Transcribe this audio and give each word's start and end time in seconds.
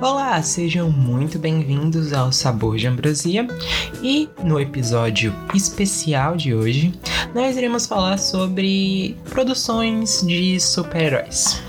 Olá, 0.00 0.42
sejam 0.42 0.90
muito 0.90 1.38
bem-vindos 1.38 2.12
ao 2.12 2.32
Sabor 2.32 2.76
de 2.76 2.86
Ambrosia 2.86 3.46
e 4.02 4.28
no 4.42 4.58
episódio 4.58 5.32
especial 5.54 6.36
de 6.36 6.52
hoje 6.52 6.92
nós 7.32 7.56
iremos 7.56 7.86
falar 7.86 8.18
sobre 8.18 9.16
produções 9.30 10.22
de 10.26 10.58
super-heróis. 10.58 11.62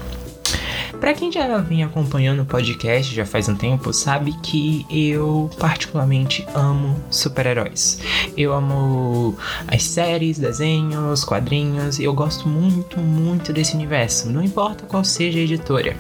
Para 1.00 1.14
quem 1.14 1.32
já 1.32 1.58
vem 1.60 1.84
acompanhando 1.84 2.42
o 2.42 2.46
podcast 2.46 3.14
já 3.14 3.26
faz 3.26 3.48
um 3.48 3.56
tempo, 3.56 3.94
sabe 3.94 4.34
que 4.42 4.86
eu 4.90 5.50
particularmente 5.60 6.44
amo 6.56 7.00
super-heróis. 7.12 8.00
Eu 8.36 8.54
amo 8.54 9.38
as 9.68 9.84
séries, 9.84 10.40
desenhos, 10.40 11.24
quadrinhos, 11.24 12.00
eu 12.00 12.14
gosto 12.14 12.50
muito, 12.50 13.00
muito 13.00 13.54
desse 13.54 13.76
universo, 13.76 14.30
não 14.32 14.44
importa 14.44 14.86
qual 14.86 15.04
seja 15.04 15.38
a 15.38 15.44
editora. 15.44 15.96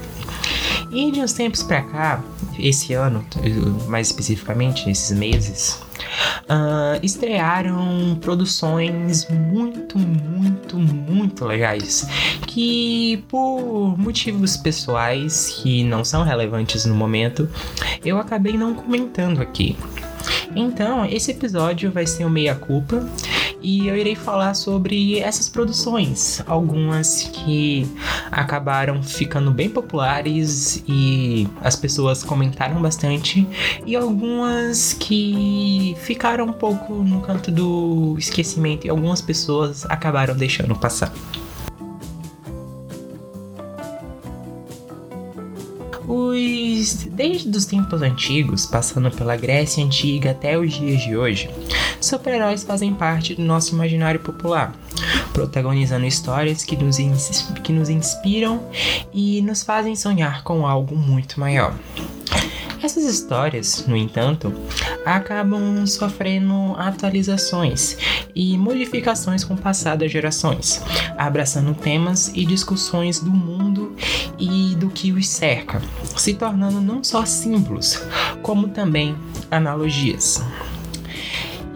E 0.91 1.11
de 1.11 1.21
uns 1.21 1.33
tempos 1.33 1.63
pra 1.63 1.81
cá, 1.81 2.23
esse 2.57 2.93
ano, 2.93 3.25
mais 3.87 4.07
especificamente, 4.07 4.85
nesses 4.85 5.17
meses, 5.17 5.81
uh, 6.43 6.99
estrearam 7.03 8.17
produções 8.21 9.27
muito, 9.29 9.97
muito, 9.97 10.77
muito 10.77 11.45
legais 11.45 12.07
que, 12.47 13.23
por 13.27 13.97
motivos 13.97 14.55
pessoais 14.57 15.61
que 15.61 15.83
não 15.83 16.03
são 16.05 16.23
relevantes 16.23 16.85
no 16.85 16.95
momento, 16.95 17.49
eu 18.03 18.17
acabei 18.17 18.57
não 18.57 18.73
comentando 18.73 19.41
aqui. 19.41 19.77
Então, 20.55 21.05
esse 21.05 21.31
episódio 21.31 21.91
vai 21.91 22.07
ser 22.07 22.25
o 22.25 22.29
meia-culpa 22.29 23.05
e 23.65 23.87
eu 23.87 23.97
irei 23.97 24.13
falar 24.13 24.53
sobre 24.53 25.17
essas 25.17 25.49
produções, 25.49 26.39
algumas 26.45 27.23
que 27.23 27.87
acabaram 28.31 29.01
ficando 29.01 29.49
bem 29.49 29.67
populares 29.67 30.83
e 30.87 31.47
as 31.61 31.75
pessoas 31.75 32.23
comentaram 32.23 32.79
bastante, 32.79 33.47
e 33.83 33.95
algumas 33.95 34.93
que 34.93 35.95
ficaram 35.97 36.45
um 36.45 36.53
pouco 36.53 36.93
no 36.93 37.21
canto 37.21 37.51
do 37.51 38.15
esquecimento 38.19 38.85
e 38.85 38.89
algumas 38.89 39.19
pessoas 39.19 39.83
acabaram 39.87 40.35
deixando 40.35 40.75
passar. 40.75 41.11
Os, 46.07 47.07
desde 47.11 47.49
os 47.49 47.65
tempos 47.65 48.03
antigos, 48.03 48.67
passando 48.67 49.09
pela 49.09 49.35
Grécia 49.35 49.83
Antiga 49.83 50.31
até 50.31 50.55
os 50.55 50.71
dias 50.71 51.01
de 51.01 51.17
hoje, 51.17 51.49
super-heróis 52.05 52.63
fazem 52.63 52.93
parte 52.93 53.35
do 53.35 53.41
nosso 53.41 53.73
imaginário 53.73 54.19
popular, 54.19 54.73
protagonizando 55.33 56.05
histórias 56.05 56.63
que 56.63 56.75
nos, 56.75 56.97
que 57.63 57.73
nos 57.73 57.89
inspiram 57.89 58.63
e 59.13 59.41
nos 59.41 59.63
fazem 59.63 59.95
sonhar 59.95 60.43
com 60.43 60.65
algo 60.65 60.95
muito 60.95 61.39
maior. 61.39 61.73
Essas 62.83 63.03
histórias, 63.05 63.85
no 63.87 63.97
entanto, 63.97 64.53
acabam 65.03 65.87
sofrendo 65.87 66.75
atualizações 66.77 67.97
e 68.35 68.55
modificações 68.57 69.43
com 69.43 69.55
o 69.55 69.57
passar 69.57 69.97
das 69.97 70.11
gerações, 70.11 70.83
abraçando 71.17 71.73
temas 71.73 72.27
e 72.35 72.45
discussões 72.45 73.19
do 73.19 73.31
mundo 73.31 73.95
e 74.37 74.75
do 74.75 74.89
que 74.89 75.11
os 75.11 75.27
cerca, 75.27 75.81
se 76.15 76.35
tornando 76.35 76.79
não 76.79 77.03
só 77.03 77.25
símbolos, 77.25 77.99
como 78.43 78.67
também 78.67 79.15
analogias. 79.49 80.43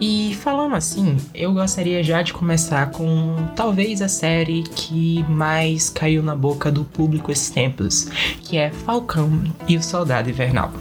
E 0.00 0.34
falando 0.36 0.74
assim, 0.74 1.18
eu 1.34 1.52
gostaria 1.52 2.02
já 2.02 2.22
de 2.22 2.32
começar 2.32 2.90
com 2.90 3.36
talvez 3.54 4.00
a 4.00 4.08
série 4.08 4.62
que 4.62 5.22
mais 5.28 5.90
caiu 5.90 6.22
na 6.22 6.34
boca 6.34 6.72
do 6.72 6.84
público 6.84 7.30
esses 7.30 7.50
tempos, 7.50 8.08
que 8.42 8.56
é 8.56 8.70
Falcão 8.70 9.42
e 9.68 9.76
o 9.76 9.82
Soldado 9.82 10.30
Invernal. 10.30 10.72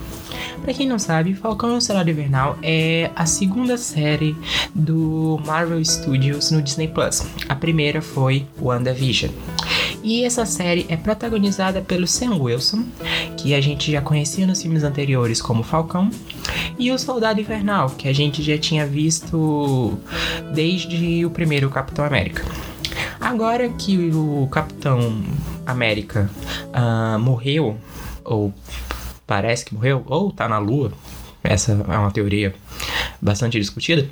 Para 0.62 0.74
quem 0.74 0.88
não 0.88 1.00
sabe, 1.00 1.34
Falcão 1.34 1.74
e 1.74 1.78
o 1.78 1.81
Soldado 1.81 2.09
Invernal 2.09 2.57
é 2.63 3.12
a 3.13 3.25
segunda 3.25 3.78
série 3.78 4.38
do 4.74 5.38
Marvel 5.46 5.84
Studios 5.84 6.51
no 6.51 6.62
Disney 6.62 6.88
Plus. 6.88 7.25
A 7.50 7.56
primeira 7.56 8.01
foi 8.01 8.46
WandaVision. 8.62 9.31
E 10.01 10.24
essa 10.24 10.46
série 10.46 10.86
é 10.88 10.96
protagonizada 10.96 11.81
pelo 11.81 12.07
Sam 12.07 12.36
Wilson, 12.36 12.86
que 13.36 13.53
a 13.53 13.59
gente 13.59 13.91
já 13.91 14.01
conhecia 14.01 14.47
nos 14.47 14.62
filmes 14.62 14.84
anteriores 14.84 15.41
como 15.41 15.63
Falcão, 15.63 16.09
e 16.79 16.91
o 16.91 16.97
Soldado 16.97 17.41
Invernal, 17.41 17.90
que 17.90 18.07
a 18.07 18.13
gente 18.13 18.41
já 18.41 18.57
tinha 18.57 18.88
visto 18.88 20.00
desde 20.53 21.25
o 21.25 21.29
primeiro 21.29 21.69
Capitão 21.69 22.06
América. 22.06 22.44
Agora 23.19 23.67
que 23.67 24.09
o 24.12 24.47
Capitão 24.50 25.22
América 25.66 26.29
uh, 26.68 27.19
morreu, 27.19 27.78
ou 28.23 28.53
parece 29.28 29.66
que 29.66 29.75
morreu, 29.75 30.03
ou 30.07 30.31
tá 30.31 30.47
na 30.47 30.57
Lua, 30.57 30.94
essa 31.44 31.73
é 31.73 31.97
uma 31.97 32.12
teoria 32.12 32.56
bastante 33.22 33.59
discutida. 33.59 34.09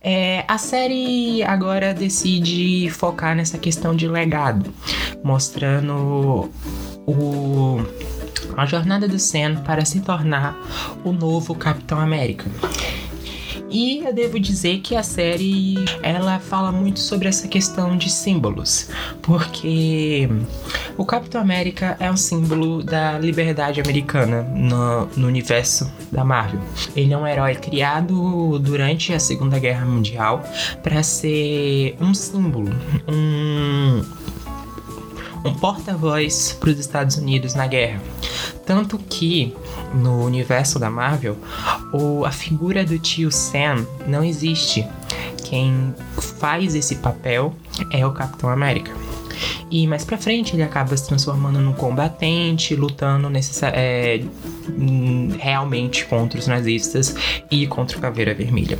É, 0.00 0.44
a 0.46 0.56
série 0.56 1.42
agora 1.42 1.92
decide 1.92 2.88
focar 2.90 3.34
nessa 3.34 3.58
questão 3.58 3.94
de 3.94 4.06
legado, 4.06 4.72
mostrando 5.24 6.48
o, 7.04 7.80
a 8.58 8.66
jornada 8.66 9.06
do 9.06 9.18
Sam 9.18 9.62
para 9.64 9.84
se 9.84 10.00
tornar 10.00 10.58
o 11.04 11.12
novo 11.12 11.54
Capitão 11.54 12.00
América. 12.00 12.50
E 13.70 13.98
eu 13.98 14.14
devo 14.14 14.40
dizer 14.40 14.80
que 14.80 14.96
a 14.96 15.02
série 15.02 15.74
ela 16.02 16.38
fala 16.38 16.72
muito 16.72 17.00
sobre 17.00 17.28
essa 17.28 17.46
questão 17.46 17.98
de 17.98 18.10
símbolos, 18.10 18.88
porque 19.20 20.26
o 20.96 21.04
Capitão 21.04 21.40
América 21.40 21.94
é 22.00 22.10
um 22.10 22.16
símbolo 22.16 22.82
da 22.82 23.18
liberdade 23.18 23.78
americana 23.80 24.42
no, 24.42 25.06
no 25.16 25.26
universo 25.28 25.90
da 26.10 26.24
Marvel. 26.24 26.60
Ele 26.96 27.12
é 27.12 27.18
um 27.18 27.26
herói 27.26 27.54
criado 27.56 28.58
durante 28.58 29.12
a 29.12 29.20
Segunda 29.20 29.58
Guerra 29.58 29.84
Mundial 29.84 30.42
para 30.82 31.02
ser 31.02 31.94
um 32.00 32.14
símbolo, 32.14 32.70
um 33.06 33.57
um 35.44 35.54
porta-voz 35.54 36.56
para 36.58 36.70
os 36.70 36.78
Estados 36.78 37.16
Unidos 37.16 37.54
na 37.54 37.66
guerra. 37.66 38.00
Tanto 38.66 38.98
que 38.98 39.54
no 39.94 40.24
universo 40.24 40.78
da 40.78 40.90
Marvel, 40.90 41.36
o, 41.92 42.24
a 42.24 42.30
figura 42.30 42.84
do 42.84 42.98
tio 42.98 43.30
Sam 43.30 43.86
não 44.06 44.22
existe. 44.22 44.86
Quem 45.44 45.94
faz 46.38 46.74
esse 46.74 46.96
papel 46.96 47.54
é 47.90 48.06
o 48.06 48.12
Capitão 48.12 48.50
América. 48.50 48.92
E 49.70 49.86
mais 49.86 50.04
pra 50.04 50.18
frente 50.18 50.54
ele 50.54 50.62
acaba 50.62 50.96
se 50.96 51.06
transformando 51.06 51.60
num 51.60 51.72
combatente, 51.72 52.74
lutando 52.74 53.30
é, 53.72 54.22
realmente 55.38 56.04
contra 56.06 56.38
os 56.38 56.46
nazistas 56.46 57.14
e 57.50 57.66
contra 57.66 57.98
o 57.98 58.00
Caveira 58.00 58.34
Vermelha. 58.34 58.78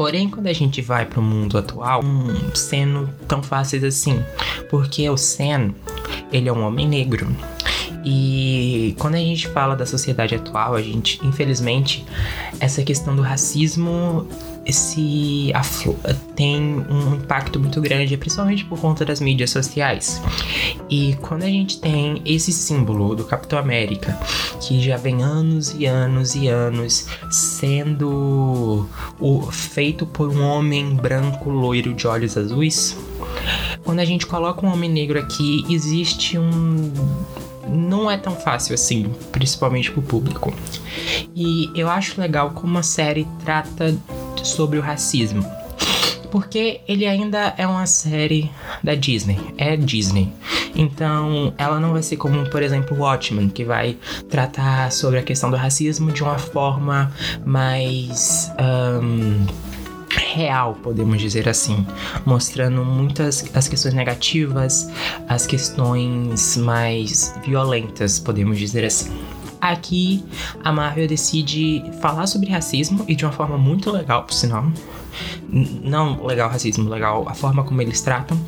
Porém, 0.00 0.30
quando 0.30 0.46
a 0.46 0.52
gente 0.54 0.80
vai 0.80 1.04
para 1.04 1.20
o 1.20 1.22
mundo 1.22 1.58
atual, 1.58 2.02
um 2.02 2.54
sendo 2.54 3.06
tão 3.28 3.42
fáceis 3.42 3.84
assim, 3.84 4.24
porque 4.70 5.06
o 5.10 5.16
Sen, 5.18 5.74
ele 6.32 6.48
é 6.48 6.52
um 6.54 6.64
homem 6.64 6.88
negro. 6.88 7.28
E 8.02 8.96
quando 8.98 9.16
a 9.16 9.18
gente 9.18 9.46
fala 9.48 9.76
da 9.76 9.84
sociedade 9.84 10.34
atual, 10.34 10.74
a 10.74 10.80
gente, 10.80 11.20
infelizmente, 11.22 12.02
essa 12.58 12.82
questão 12.82 13.14
do 13.14 13.20
racismo 13.20 14.26
esse 14.64 15.52
tem 16.34 16.84
um 16.88 17.16
impacto 17.16 17.58
muito 17.58 17.80
grande, 17.80 18.16
principalmente 18.16 18.64
por 18.64 18.78
conta 18.78 19.04
das 19.04 19.20
mídias 19.20 19.50
sociais. 19.50 20.20
E 20.88 21.14
quando 21.20 21.42
a 21.42 21.48
gente 21.48 21.80
tem 21.80 22.22
esse 22.24 22.52
símbolo 22.52 23.14
do 23.14 23.24
Capitão 23.24 23.58
América, 23.58 24.18
que 24.60 24.80
já 24.80 24.96
vem 24.96 25.22
anos 25.22 25.74
e 25.78 25.86
anos 25.86 26.34
e 26.34 26.48
anos 26.48 27.06
sendo 27.30 28.88
o, 29.18 29.42
feito 29.50 30.06
por 30.06 30.28
um 30.28 30.42
homem 30.42 30.94
branco 30.94 31.50
loiro 31.50 31.94
de 31.94 32.06
olhos 32.06 32.36
azuis, 32.36 32.96
quando 33.84 34.00
a 34.00 34.04
gente 34.04 34.26
coloca 34.26 34.64
um 34.64 34.72
homem 34.72 34.90
negro 34.90 35.18
aqui, 35.18 35.64
existe 35.68 36.38
um 36.38 36.92
não 37.68 38.10
é 38.10 38.16
tão 38.16 38.34
fácil 38.34 38.74
assim, 38.74 39.14
principalmente 39.30 39.92
pro 39.92 40.02
público. 40.02 40.52
E 41.34 41.70
eu 41.74 41.88
acho 41.88 42.20
legal 42.20 42.50
como 42.50 42.76
a 42.78 42.82
série 42.82 43.26
trata 43.44 43.96
sobre 44.42 44.78
o 44.78 44.82
racismo. 44.82 45.44
Porque 46.30 46.80
ele 46.86 47.06
ainda 47.06 47.54
é 47.58 47.66
uma 47.66 47.86
série 47.86 48.50
da 48.82 48.94
Disney, 48.94 49.38
é 49.58 49.76
Disney. 49.76 50.32
Então, 50.74 51.52
ela 51.58 51.80
não 51.80 51.92
vai 51.92 52.02
ser 52.02 52.16
como, 52.16 52.48
por 52.48 52.62
exemplo, 52.62 52.96
Watchmen, 52.96 53.48
que 53.48 53.64
vai 53.64 53.96
tratar 54.28 54.92
sobre 54.92 55.18
a 55.18 55.22
questão 55.22 55.50
do 55.50 55.56
racismo 55.56 56.12
de 56.12 56.22
uma 56.22 56.38
forma 56.38 57.12
mais. 57.44 58.50
Um, 58.60 59.46
real, 60.10 60.76
podemos 60.82 61.20
dizer 61.20 61.48
assim, 61.48 61.86
mostrando 62.24 62.84
muitas 62.84 63.48
as 63.54 63.68
questões 63.68 63.94
negativas, 63.94 64.90
as 65.28 65.46
questões 65.46 66.56
mais 66.56 67.34
violentas, 67.44 68.18
podemos 68.18 68.58
dizer 68.58 68.84
assim. 68.84 69.10
Aqui 69.60 70.24
a 70.64 70.72
Marvel 70.72 71.06
decide 71.06 71.84
falar 72.00 72.26
sobre 72.26 72.50
racismo 72.50 73.04
e 73.06 73.14
de 73.14 73.24
uma 73.24 73.32
forma 73.32 73.58
muito 73.58 73.90
legal, 73.90 74.24
por 74.24 74.32
sinal. 74.32 74.64
não 75.52 76.24
legal 76.24 76.48
racismo, 76.48 76.88
legal 76.88 77.28
a 77.28 77.34
forma 77.34 77.64
como 77.64 77.82
eles 77.82 78.00
tratam 78.00 78.38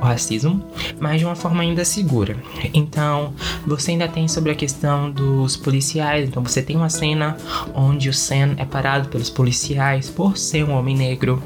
o 0.00 0.04
racismo, 0.04 0.62
mas 0.98 1.18
de 1.18 1.24
uma 1.24 1.34
forma 1.34 1.62
ainda 1.62 1.84
segura. 1.84 2.36
Então, 2.72 3.32
você 3.66 3.92
ainda 3.92 4.08
tem 4.08 4.28
sobre 4.28 4.52
a 4.52 4.54
questão 4.54 5.10
dos 5.10 5.56
policiais. 5.56 6.28
Então, 6.28 6.42
você 6.42 6.62
tem 6.62 6.76
uma 6.76 6.90
cena 6.90 7.36
onde 7.74 8.08
o 8.08 8.14
Sam 8.14 8.54
é 8.56 8.64
parado 8.64 9.08
pelos 9.08 9.30
policiais 9.30 10.08
por 10.10 10.36
ser 10.36 10.64
um 10.64 10.72
homem 10.72 10.96
negro. 10.96 11.42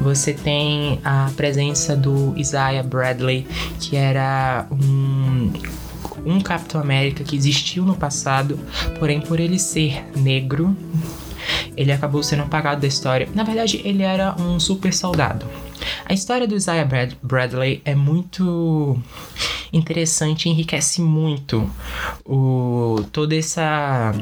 Você 0.00 0.32
tem 0.32 1.00
a 1.04 1.30
presença 1.36 1.96
do 1.96 2.34
Isaiah 2.36 2.82
Bradley, 2.82 3.46
que 3.80 3.96
era 3.96 4.66
um 4.70 5.52
um 6.24 6.40
Capitão 6.40 6.80
América 6.80 7.24
que 7.24 7.36
existiu 7.36 7.84
no 7.84 7.96
passado, 7.96 8.58
porém 8.98 9.20
por 9.20 9.40
ele 9.40 9.58
ser 9.58 10.04
negro, 10.16 10.76
ele 11.76 11.92
acabou 11.92 12.22
sendo 12.22 12.42
apagado 12.42 12.80
da 12.80 12.86
história. 12.86 13.28
Na 13.34 13.42
verdade, 13.42 13.80
ele 13.84 14.02
era 14.02 14.34
um 14.40 14.58
super 14.58 14.92
soldado. 14.92 15.46
A 16.06 16.12
história 16.12 16.46
do 16.46 16.54
Isaiah 16.54 16.84
Brad 16.84 17.12
Bradley 17.22 17.82
é 17.84 17.94
muito 17.94 18.98
interessante, 19.72 20.48
enriquece 20.48 21.00
muito 21.00 21.68
o 22.24 23.04
todo 23.12 23.32
essa 23.32 24.14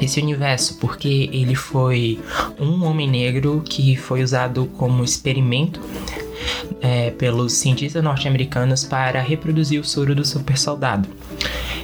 esse 0.00 0.20
universo, 0.20 0.78
porque 0.78 1.30
ele 1.32 1.54
foi 1.54 2.20
um 2.58 2.84
homem 2.84 3.08
negro 3.08 3.62
que 3.64 3.96
foi 3.96 4.22
usado 4.22 4.66
como 4.76 5.04
experimento 5.04 5.80
é, 6.80 7.10
pelos 7.10 7.52
cientistas 7.52 8.02
norte-americanos 8.02 8.84
para 8.84 9.20
reproduzir 9.20 9.80
o 9.80 9.84
soro 9.84 10.14
do 10.14 10.24
super 10.24 10.56
soldado. 10.56 11.08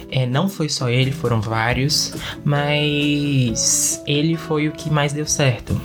É, 0.09 0.25
não 0.25 0.47
foi 0.47 0.69
só 0.69 0.89
ele, 0.89 1.11
foram 1.11 1.41
vários, 1.41 2.13
mas 2.43 4.01
ele 4.05 4.37
foi 4.37 4.67
o 4.67 4.71
que 4.71 4.89
mais 4.89 5.11
deu 5.11 5.25
certo. 5.25 5.79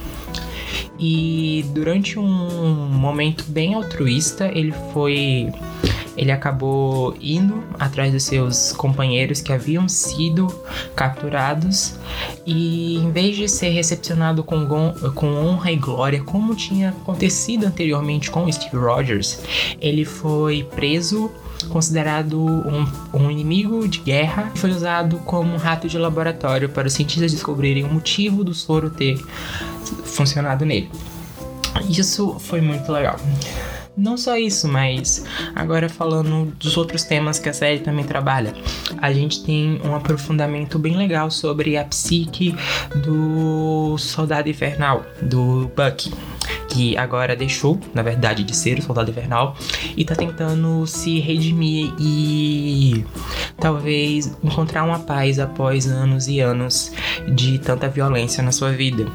E 0.98 1.64
durante 1.72 2.18
um 2.18 2.24
momento 2.24 3.44
bem 3.48 3.74
altruísta, 3.74 4.50
ele 4.52 4.74
foi 4.92 5.50
ele 6.18 6.32
acabou 6.32 7.16
indo 7.20 7.62
atrás 7.78 8.12
dos 8.12 8.24
seus 8.24 8.72
companheiros 8.72 9.40
que 9.40 9.52
haviam 9.52 9.88
sido 9.88 10.48
capturados 10.96 11.94
e 12.44 12.96
em 12.96 13.12
vez 13.12 13.36
de 13.36 13.48
ser 13.48 13.68
recepcionado 13.68 14.42
com, 14.42 14.66
com 15.14 15.26
honra 15.34 15.70
e 15.70 15.76
glória, 15.76 16.20
como 16.22 16.56
tinha 16.56 16.88
acontecido 16.90 17.64
anteriormente 17.64 18.32
com 18.32 18.50
Steve 18.50 18.76
Rogers, 18.76 19.40
ele 19.80 20.04
foi 20.04 20.64
preso 20.74 21.30
considerado 21.68 22.40
um, 22.40 22.86
um, 23.14 23.30
inimigo 23.30 23.86
de 23.86 24.00
guerra, 24.00 24.50
foi 24.56 24.70
usado 24.70 25.18
como 25.18 25.54
um 25.54 25.56
rato 25.56 25.88
de 25.88 25.98
laboratório 25.98 26.68
para 26.68 26.88
os 26.88 26.94
cientistas 26.94 27.30
descobrirem 27.30 27.84
o 27.84 27.92
motivo 27.92 28.42
do 28.42 28.54
soro 28.54 28.90
ter 28.90 29.18
funcionado 30.04 30.64
nele. 30.64 30.90
Isso 31.88 32.36
foi 32.40 32.60
muito 32.60 32.90
legal. 32.90 33.16
Não 33.98 34.16
só 34.16 34.36
isso, 34.36 34.68
mas 34.68 35.24
agora 35.56 35.88
falando 35.88 36.52
dos 36.56 36.76
outros 36.76 37.02
temas 37.02 37.40
que 37.40 37.48
a 37.48 37.52
série 37.52 37.80
também 37.80 38.04
trabalha. 38.04 38.54
A 39.02 39.12
gente 39.12 39.42
tem 39.42 39.80
um 39.84 39.92
aprofundamento 39.92 40.78
bem 40.78 40.96
legal 40.96 41.32
sobre 41.32 41.76
a 41.76 41.84
psique 41.84 42.54
do 42.94 43.98
Soldado 43.98 44.48
Infernal, 44.48 45.04
do 45.20 45.68
Bucky 45.74 46.12
que 46.68 46.96
agora 46.96 47.34
deixou, 47.34 47.80
na 47.94 48.02
verdade, 48.02 48.44
de 48.44 48.54
ser 48.54 48.78
o 48.78 48.82
Soldado 48.82 49.10
Invernal 49.10 49.56
e 49.96 50.04
tá 50.04 50.14
tentando 50.14 50.86
se 50.86 51.18
redimir 51.18 51.92
e 51.98 53.04
talvez 53.58 54.36
encontrar 54.44 54.84
uma 54.84 55.00
paz 55.00 55.38
após 55.38 55.86
anos 55.86 56.28
e 56.28 56.40
anos 56.40 56.92
de 57.34 57.58
tanta 57.58 57.88
violência 57.88 58.42
na 58.42 58.52
sua 58.52 58.70
vida. 58.70 59.06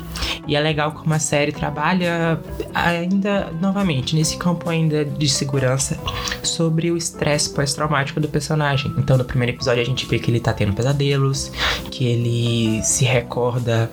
E 0.48 0.56
é 0.56 0.60
legal 0.60 0.92
como 0.92 1.13
a 1.13 1.19
série 1.19 1.51
trabalha 1.51 2.40
ainda 2.74 3.51
novamente 3.62 4.16
nesse 4.16 4.38
campo 4.38 4.69
ainda 4.69 5.06
de 5.06 5.30
segurança 5.30 5.98
sobre 6.44 6.92
o 6.92 6.98
estresse 6.98 7.50
pós-traumático 7.50 8.19
do 8.19 8.28
personagem. 8.28 8.94
Então, 8.98 9.18
no 9.18 9.24
primeiro 9.24 9.56
episódio 9.56 9.81
a 9.81 9.86
gente 9.86 10.06
vê 10.06 10.19
que 10.19 10.30
ele 10.30 10.40
tá 10.40 10.51
tendo 10.54 10.74
pesadelos, 10.74 11.51
que 11.90 12.06
ele 12.06 12.84
se 12.84 13.06
recorda 13.06 13.90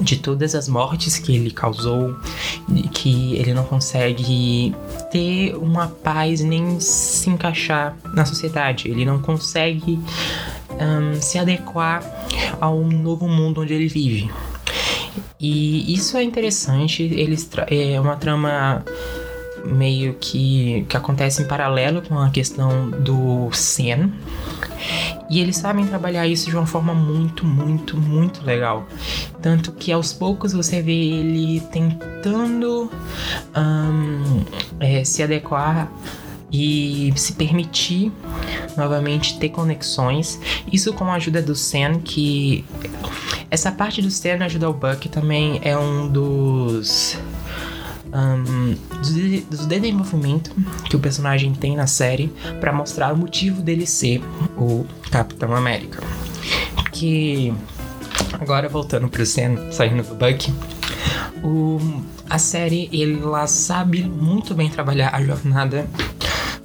de 0.00 0.16
todas 0.16 0.54
as 0.54 0.68
mortes 0.68 1.18
que 1.18 1.34
ele 1.34 1.50
causou, 1.50 2.14
que 2.92 3.34
ele 3.36 3.54
não 3.54 3.64
consegue 3.64 4.74
ter 5.10 5.54
uma 5.56 5.88
paz 5.88 6.40
nem 6.40 6.78
se 6.80 7.30
encaixar 7.30 7.96
na 8.12 8.24
sociedade, 8.24 8.90
ele 8.90 9.04
não 9.04 9.18
consegue 9.18 9.98
um, 10.78 11.20
se 11.20 11.38
adequar 11.38 12.02
ao 12.60 12.80
novo 12.84 13.26
mundo 13.26 13.62
onde 13.62 13.72
ele 13.72 13.88
vive. 13.88 14.30
E 15.38 15.92
isso 15.92 16.16
é 16.16 16.22
interessante, 16.22 17.02
eles 17.02 17.48
é 17.68 18.00
uma 18.00 18.16
trama 18.16 18.84
meio 19.66 20.14
que, 20.14 20.86
que 20.88 20.96
acontece 20.96 21.42
em 21.42 21.46
paralelo 21.46 22.00
com 22.02 22.18
a 22.18 22.30
questão 22.30 22.90
do 22.90 23.50
Sen. 23.52 24.12
E 25.28 25.40
eles 25.40 25.56
sabem 25.56 25.86
trabalhar 25.86 26.26
isso 26.26 26.48
de 26.48 26.56
uma 26.56 26.66
forma 26.66 26.94
muito, 26.94 27.44
muito, 27.44 27.96
muito 27.96 28.44
legal. 28.44 28.86
Tanto 29.42 29.72
que 29.72 29.90
aos 29.90 30.12
poucos 30.12 30.52
você 30.52 30.80
vê 30.80 30.92
ele 30.92 31.60
tentando 31.72 32.90
um, 33.56 34.44
é, 34.78 35.04
se 35.04 35.22
adequar 35.22 35.90
e 36.52 37.12
se 37.16 37.32
permitir 37.32 38.12
novamente 38.76 39.38
ter 39.38 39.48
conexões. 39.48 40.40
Isso 40.72 40.92
com 40.92 41.06
a 41.06 41.14
ajuda 41.14 41.42
do 41.42 41.56
Sen, 41.56 41.98
que 42.00 42.64
essa 43.56 43.72
parte 43.72 44.02
do 44.02 44.10
Sen 44.10 44.42
ajudar 44.42 44.68
o 44.68 44.74
Buck 44.74 45.08
também 45.08 45.58
é 45.64 45.74
um 45.78 46.08
dos 46.08 47.18
um, 48.12 48.74
do, 49.50 49.66
desenvolvimento 49.66 50.50
que 50.90 50.94
o 50.94 50.98
personagem 50.98 51.54
tem 51.54 51.74
na 51.74 51.86
série 51.86 52.30
para 52.60 52.70
mostrar 52.70 53.14
o 53.14 53.16
motivo 53.16 53.62
dele 53.62 53.86
ser 53.86 54.22
o 54.58 54.84
Capitão 55.10 55.56
América. 55.56 56.02
Que 56.92 57.54
agora 58.34 58.68
voltando 58.68 59.08
pro 59.08 59.24
Sam, 59.24 59.72
saindo 59.72 60.02
do 60.02 60.14
Bucky, 60.14 60.52
o, 61.42 61.80
a 62.28 62.38
série 62.38 62.90
ela 62.92 63.46
sabe 63.46 64.02
muito 64.02 64.54
bem 64.54 64.68
trabalhar 64.68 65.14
a 65.14 65.22
jornada 65.22 65.88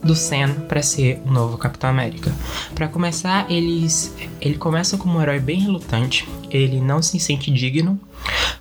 do 0.04 0.16
Sam 0.16 0.54
para 0.68 0.82
ser 0.82 1.22
o 1.26 1.32
novo 1.32 1.58
Capitão 1.58 1.90
América. 1.90 2.34
Para 2.74 2.88
começar, 2.88 3.50
eles 3.52 4.16
ele 4.40 4.58
começa 4.58 4.98
como 4.98 5.18
um 5.18 5.22
herói 5.22 5.40
bem 5.40 5.60
relutante, 5.60 6.28
ele 6.50 6.82
não 6.82 7.02
se 7.02 7.20
sente 7.20 7.52
digno 7.52 8.00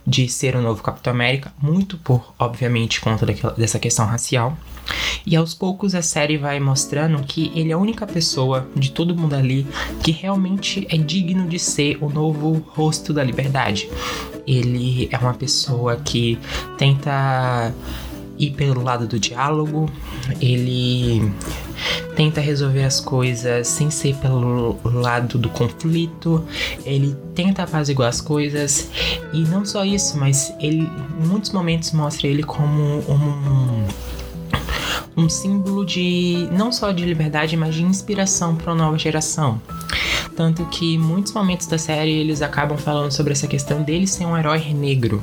de 0.05 0.27
ser 0.27 0.55
o 0.55 0.61
novo 0.61 0.81
Capitão 0.81 1.13
América, 1.13 1.53
muito 1.61 1.97
por, 1.97 2.33
obviamente, 2.39 2.99
conta 3.01 3.25
daquela, 3.25 3.53
dessa 3.53 3.79
questão 3.79 4.05
racial. 4.05 4.57
E 5.25 5.35
aos 5.35 5.53
poucos 5.53 5.93
a 5.93 6.01
série 6.01 6.37
vai 6.37 6.59
mostrando 6.59 7.21
que 7.23 7.51
ele 7.55 7.71
é 7.71 7.73
a 7.73 7.77
única 7.77 8.07
pessoa 8.07 8.67
de 8.75 8.91
todo 8.91 9.15
mundo 9.15 9.35
ali 9.35 9.65
que 10.03 10.11
realmente 10.11 10.87
é 10.89 10.97
digno 10.97 11.47
de 11.47 11.59
ser 11.59 11.97
o 12.01 12.09
novo 12.09 12.63
rosto 12.69 13.13
da 13.13 13.23
liberdade. 13.23 13.89
Ele 14.47 15.07
é 15.11 15.17
uma 15.17 15.33
pessoa 15.33 15.97
que 15.97 16.39
tenta 16.77 17.73
ir 18.41 18.51
pelo 18.51 18.83
lado 18.83 19.07
do 19.07 19.19
diálogo, 19.19 19.89
ele 20.39 21.31
tenta 22.15 22.41
resolver 22.41 22.83
as 22.83 22.99
coisas 22.99 23.67
sem 23.67 23.89
ser 23.89 24.15
pelo 24.15 24.77
lado 24.83 25.37
do 25.37 25.49
conflito, 25.49 26.43
ele 26.85 27.15
tenta 27.35 27.63
apaziguar 27.63 28.09
as 28.09 28.21
coisas 28.21 28.89
e 29.33 29.41
não 29.41 29.65
só 29.65 29.85
isso, 29.85 30.17
mas 30.17 30.53
ele 30.59 30.89
em 31.21 31.27
muitos 31.27 31.51
momentos 31.51 31.91
mostra 31.91 32.27
ele 32.27 32.43
como 32.43 32.99
um 33.09 33.87
um 35.15 35.27
símbolo 35.27 35.85
de 35.85 36.47
não 36.51 36.71
só 36.71 36.91
de 36.91 37.05
liberdade, 37.05 37.57
mas 37.57 37.75
de 37.75 37.83
inspiração 37.83 38.55
para 38.55 38.71
uma 38.73 38.85
nova 38.85 38.97
geração. 38.97 39.61
Tanto 40.35 40.65
que 40.67 40.97
muitos 40.97 41.33
momentos 41.33 41.67
da 41.67 41.77
série 41.77 42.11
eles 42.11 42.41
acabam 42.41 42.77
falando 42.77 43.11
sobre 43.11 43.33
essa 43.33 43.47
questão 43.47 43.83
dele 43.83 44.07
ser 44.07 44.25
um 44.25 44.37
herói 44.37 44.73
negro. 44.73 45.21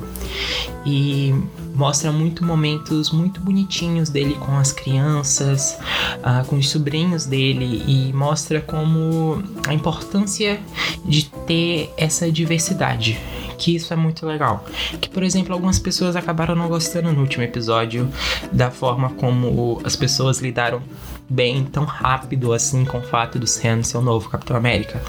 E 0.85 1.33
mostra 1.75 2.11
muito 2.11 2.43
momentos 2.43 3.11
muito 3.11 3.39
bonitinhos 3.41 4.09
dele 4.09 4.35
com 4.35 4.57
as 4.57 4.71
crianças, 4.71 5.77
uh, 6.17 6.45
com 6.47 6.57
os 6.57 6.69
sobrinhos 6.69 7.25
dele 7.25 7.83
e 7.87 8.13
mostra 8.13 8.61
como 8.61 9.41
a 9.67 9.73
importância 9.73 10.59
de 11.05 11.29
ter 11.47 11.93
essa 11.97 12.31
diversidade 12.31 13.17
que 13.59 13.75
isso 13.75 13.93
é 13.93 13.95
muito 13.95 14.25
legal. 14.25 14.65
Que, 15.01 15.09
por 15.09 15.21
exemplo, 15.21 15.53
algumas 15.53 15.77
pessoas 15.77 16.15
acabaram 16.15 16.55
não 16.55 16.69
gostando 16.69 17.11
no 17.11 17.19
último 17.19 17.43
episódio 17.43 18.09
da 18.53 18.71
forma 18.71 19.09
como 19.11 19.81
as 19.83 19.97
pessoas 19.97 20.39
lidaram 20.39 20.81
bem 21.29 21.63
tão 21.63 21.85
rápido 21.85 22.51
assim 22.53 22.83
com 22.83 22.99
o 22.99 23.01
fato 23.01 23.37
do 23.37 23.45
Sam 23.45 23.83
ser 23.83 23.97
o 23.97 24.01
novo 24.01 24.29
Capitão 24.29 24.57
América. 24.57 25.01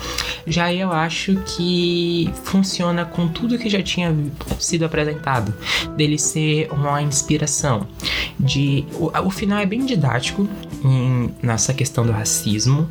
Já 0.47 0.73
eu 0.73 0.93
acho 0.93 1.37
que 1.57 2.31
funciona 2.45 3.05
com 3.05 3.27
tudo 3.29 3.59
que 3.59 3.71
já 3.71 3.83
tinha 3.83 4.15
sido 4.59 4.85
apresentado, 4.85 5.55
dele 5.97 6.19
ser 6.19 6.69
uma 6.73 7.01
inspiração. 7.01 7.87
De 8.39 8.85
o, 8.95 9.11
o 9.27 9.31
final 9.31 9.59
é 9.59 9.67
bem 9.67 9.85
didático 9.85 10.49
em, 10.85 11.35
nessa 11.43 11.73
questão 11.73 12.05
do 12.05 12.13
racismo. 12.13 12.89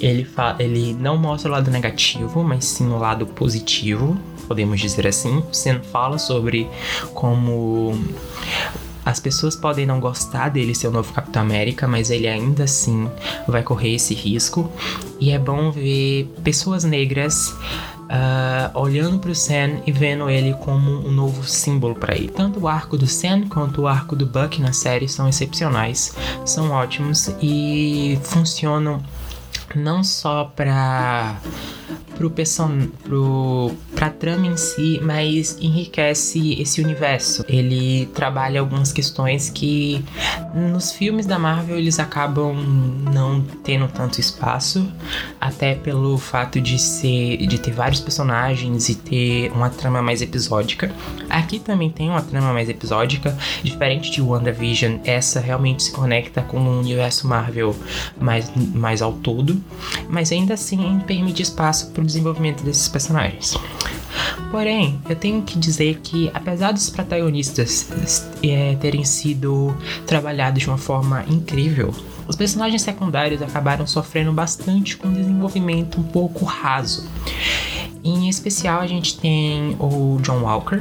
Ele, 0.00 0.24
fa, 0.24 0.56
ele 0.58 0.94
não 0.94 1.16
mostra 1.16 1.50
o 1.50 1.52
lado 1.52 1.70
negativo, 1.70 2.42
mas 2.44 2.64
sim 2.64 2.88
o 2.88 2.98
lado 2.98 3.26
positivo 3.26 4.18
podemos 4.48 4.80
dizer 4.80 5.06
assim. 5.06 5.44
Sen 5.52 5.80
fala 5.92 6.18
sobre 6.18 6.66
como 7.12 7.92
as 9.08 9.18
pessoas 9.18 9.56
podem 9.56 9.86
não 9.86 9.98
gostar 10.00 10.50
dele 10.50 10.74
ser 10.74 10.88
o 10.88 10.90
novo 10.90 11.14
Capitão 11.14 11.40
América, 11.40 11.88
mas 11.88 12.10
ele 12.10 12.28
ainda 12.28 12.64
assim 12.64 13.10
vai 13.46 13.62
correr 13.62 13.94
esse 13.94 14.12
risco. 14.12 14.70
E 15.18 15.30
é 15.30 15.38
bom 15.38 15.70
ver 15.70 16.30
pessoas 16.44 16.84
negras 16.84 17.54
Uh, 18.08 18.72
olhando 18.72 19.18
para 19.18 19.30
o 19.30 19.34
Sam 19.34 19.82
e 19.86 19.92
vendo 19.92 20.30
ele 20.30 20.54
como 20.54 21.06
um 21.06 21.12
novo 21.12 21.44
símbolo 21.44 21.94
para 21.94 22.16
ele. 22.16 22.28
Tanto 22.28 22.58
o 22.58 22.66
arco 22.66 22.96
do 22.96 23.06
Sam 23.06 23.42
quanto 23.50 23.82
o 23.82 23.86
arco 23.86 24.16
do 24.16 24.24
Buck 24.24 24.62
na 24.62 24.72
série 24.72 25.06
são 25.06 25.28
excepcionais, 25.28 26.16
são 26.46 26.70
ótimos 26.70 27.30
e 27.42 28.18
funcionam 28.22 29.02
não 29.74 30.02
só 30.02 30.50
para 30.56 31.36
pro 32.18 32.28
person 32.28 32.88
pro 33.04 33.70
pra 33.94 34.10
trama 34.10 34.46
em 34.46 34.56
si, 34.56 35.00
mas 35.02 35.56
enriquece 35.60 36.60
esse 36.60 36.82
universo. 36.82 37.44
Ele 37.48 38.06
trabalha 38.06 38.60
algumas 38.60 38.92
questões 38.92 39.48
que 39.48 40.04
nos 40.54 40.92
filmes 40.92 41.26
da 41.26 41.38
Marvel 41.38 41.78
eles 41.78 41.98
acabam 42.00 42.54
não 43.12 43.40
tendo 43.62 43.86
tanto 43.88 44.20
espaço, 44.20 44.86
até 45.40 45.76
pelo 45.76 46.18
fato 46.18 46.60
de 46.60 46.78
ser 46.78 47.38
de 47.46 47.58
ter 47.58 47.70
vários 47.70 48.00
personagens 48.00 48.88
e 48.88 48.96
ter 48.96 49.52
uma 49.52 49.70
trama 49.70 50.02
mais 50.02 50.20
episódica. 50.20 50.92
Aqui 51.30 51.60
também 51.60 51.88
tem 51.88 52.10
uma 52.10 52.22
trama 52.22 52.52
mais 52.52 52.68
episódica, 52.68 53.36
diferente 53.62 54.10
de 54.10 54.20
WandaVision, 54.20 54.98
essa 55.04 55.38
realmente 55.38 55.84
se 55.84 55.92
conecta 55.92 56.42
com 56.42 56.58
o 56.58 56.80
universo 56.80 57.28
Marvel 57.28 57.76
mais, 58.20 58.50
mais 58.56 59.02
ao 59.02 59.12
todo, 59.12 59.62
mas 60.08 60.32
ainda 60.32 60.54
assim 60.54 60.98
permite 61.06 61.42
espaço 61.42 61.90
para 61.92 62.02
o 62.02 62.07
desenvolvimento 62.08 62.64
desses 62.64 62.88
personagens. 62.88 63.54
Porém, 64.50 65.00
eu 65.08 65.14
tenho 65.14 65.42
que 65.42 65.58
dizer 65.58 66.00
que, 66.02 66.30
apesar 66.32 66.72
dos 66.72 66.88
protagonistas 66.88 67.86
é, 68.42 68.76
terem 68.76 69.04
sido 69.04 69.76
trabalhados 70.06 70.62
de 70.62 70.68
uma 70.68 70.78
forma 70.78 71.24
incrível, 71.28 71.94
os 72.26 72.34
personagens 72.34 72.82
secundários 72.82 73.42
acabaram 73.42 73.86
sofrendo 73.86 74.32
bastante 74.32 74.96
com 74.96 75.08
um 75.08 75.12
desenvolvimento 75.12 76.00
um 76.00 76.02
pouco 76.02 76.44
raso. 76.44 77.06
Em 78.02 78.28
especial, 78.28 78.80
a 78.80 78.86
gente 78.86 79.18
tem 79.18 79.76
o 79.78 80.18
John 80.22 80.42
Walker, 80.42 80.80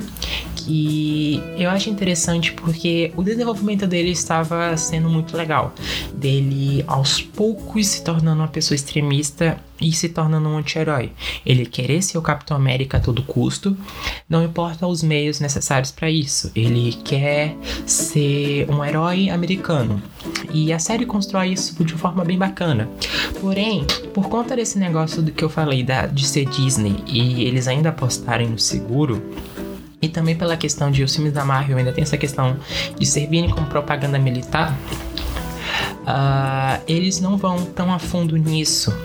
que 0.68 1.42
eu 1.58 1.70
acho 1.70 1.90
interessante 1.90 2.52
porque 2.52 3.14
o 3.16 3.24
desenvolvimento 3.24 3.88
dele 3.88 4.12
estava 4.12 4.76
sendo 4.76 5.10
muito 5.10 5.38
legal. 5.38 5.74
Dele 6.14 6.84
aos 6.86 7.22
poucos 7.22 7.88
se 7.88 8.04
tornando 8.04 8.42
uma 8.42 8.50
pessoa 8.50 8.76
extremista 8.76 9.58
e 9.80 9.94
se 9.94 10.10
tornando 10.10 10.50
um 10.50 10.58
anti-herói. 10.58 11.12
Ele 11.46 11.66
querer 11.66 12.02
ser 12.02 12.18
o 12.18 12.22
Capitão 12.22 12.58
América 12.58 12.98
a 12.98 13.00
todo 13.00 13.24
custo, 13.24 13.78
não 14.28 14.44
importa 14.44 14.86
os 14.86 15.02
meios 15.02 15.40
necessários 15.40 15.92
para 15.92 16.10
isso. 16.10 16.52
Ele 16.54 16.94
quer 17.04 17.56
ser 17.86 18.70
um 18.70 18.84
herói 18.84 19.30
americano. 19.30 20.02
E 20.52 20.74
a 20.74 20.80
série 20.80 21.06
constrói 21.06 21.54
isso 21.54 21.82
de 21.84 21.94
forma 21.94 22.26
bem 22.26 22.38
bacana. 22.38 22.90
Porém, 23.40 23.86
por 24.14 24.28
conta 24.28 24.56
desse 24.56 24.78
negócio 24.78 25.22
do 25.22 25.32
que 25.32 25.44
eu 25.44 25.50
falei 25.50 25.84
da, 25.84 26.08
de 26.08 26.28
ser 26.28 26.46
Disney 26.46 26.96
e 27.08 27.44
eles 27.44 27.68
ainda 27.68 27.90
apostarem 27.90 28.50
no 28.50 28.60
seguro, 28.60 29.22
e 30.01 30.08
também 30.08 30.36
pela 30.36 30.56
questão 30.56 30.92
de 30.92 31.04
os 31.04 31.13
filmes 31.16 31.34
da 31.34 31.44
Marvel 31.44 31.77
ainda 31.77 31.92
tem 31.92 32.04
essa 32.04 32.18
questão 32.18 32.58
de 32.98 33.06
servirem 33.06 33.50
como 33.50 33.68
propaganda 33.68 34.20
militar, 34.20 34.77
uh, 36.04 36.82
eles 36.88 37.20
não 37.20 37.38
vão 37.38 37.66
tão 37.66 37.92
a 37.92 38.00
fundo 38.00 38.38
nisso. 38.38 38.96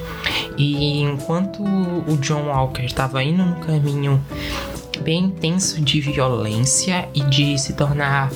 E 0.57 1.01
enquanto 1.01 1.63
o 1.63 2.17
John 2.19 2.49
Walker 2.49 2.85
estava 2.85 3.23
indo 3.23 3.43
no 3.43 3.57
caminho 3.57 4.23
bem 5.03 5.25
intenso 5.25 5.81
de 5.81 6.01
violência 6.01 7.09
e 7.15 7.23
de 7.23 7.59
se 7.59 7.73
tornar 7.73 8.31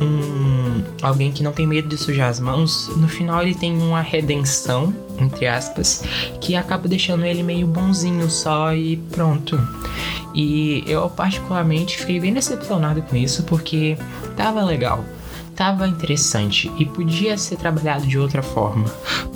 um 0.00 0.82
alguém 1.00 1.32
que 1.32 1.42
não 1.42 1.52
tem 1.52 1.66
medo 1.66 1.88
de 1.88 1.96
sujar 1.96 2.28
as 2.28 2.40
mãos, 2.40 2.88
no 2.96 3.08
final 3.08 3.42
ele 3.42 3.54
tem 3.54 3.76
uma 3.76 4.00
redenção, 4.00 4.94
entre 5.18 5.46
aspas, 5.46 6.02
que 6.40 6.56
acaba 6.56 6.88
deixando 6.88 7.24
ele 7.24 7.42
meio 7.42 7.66
bonzinho 7.66 8.28
só 8.30 8.74
e 8.74 8.96
pronto. 8.96 9.58
E 10.34 10.82
eu 10.86 11.08
particularmente 11.10 11.98
fiquei 11.98 12.18
bem 12.18 12.34
decepcionado 12.34 13.02
com 13.02 13.16
isso 13.16 13.44
porque 13.44 13.96
tava 14.36 14.64
legal, 14.64 15.04
tava 15.54 15.86
interessante 15.86 16.70
e 16.78 16.84
podia 16.84 17.38
ser 17.38 17.56
trabalhado 17.56 18.06
de 18.06 18.18
outra 18.18 18.42
forma. 18.42 18.86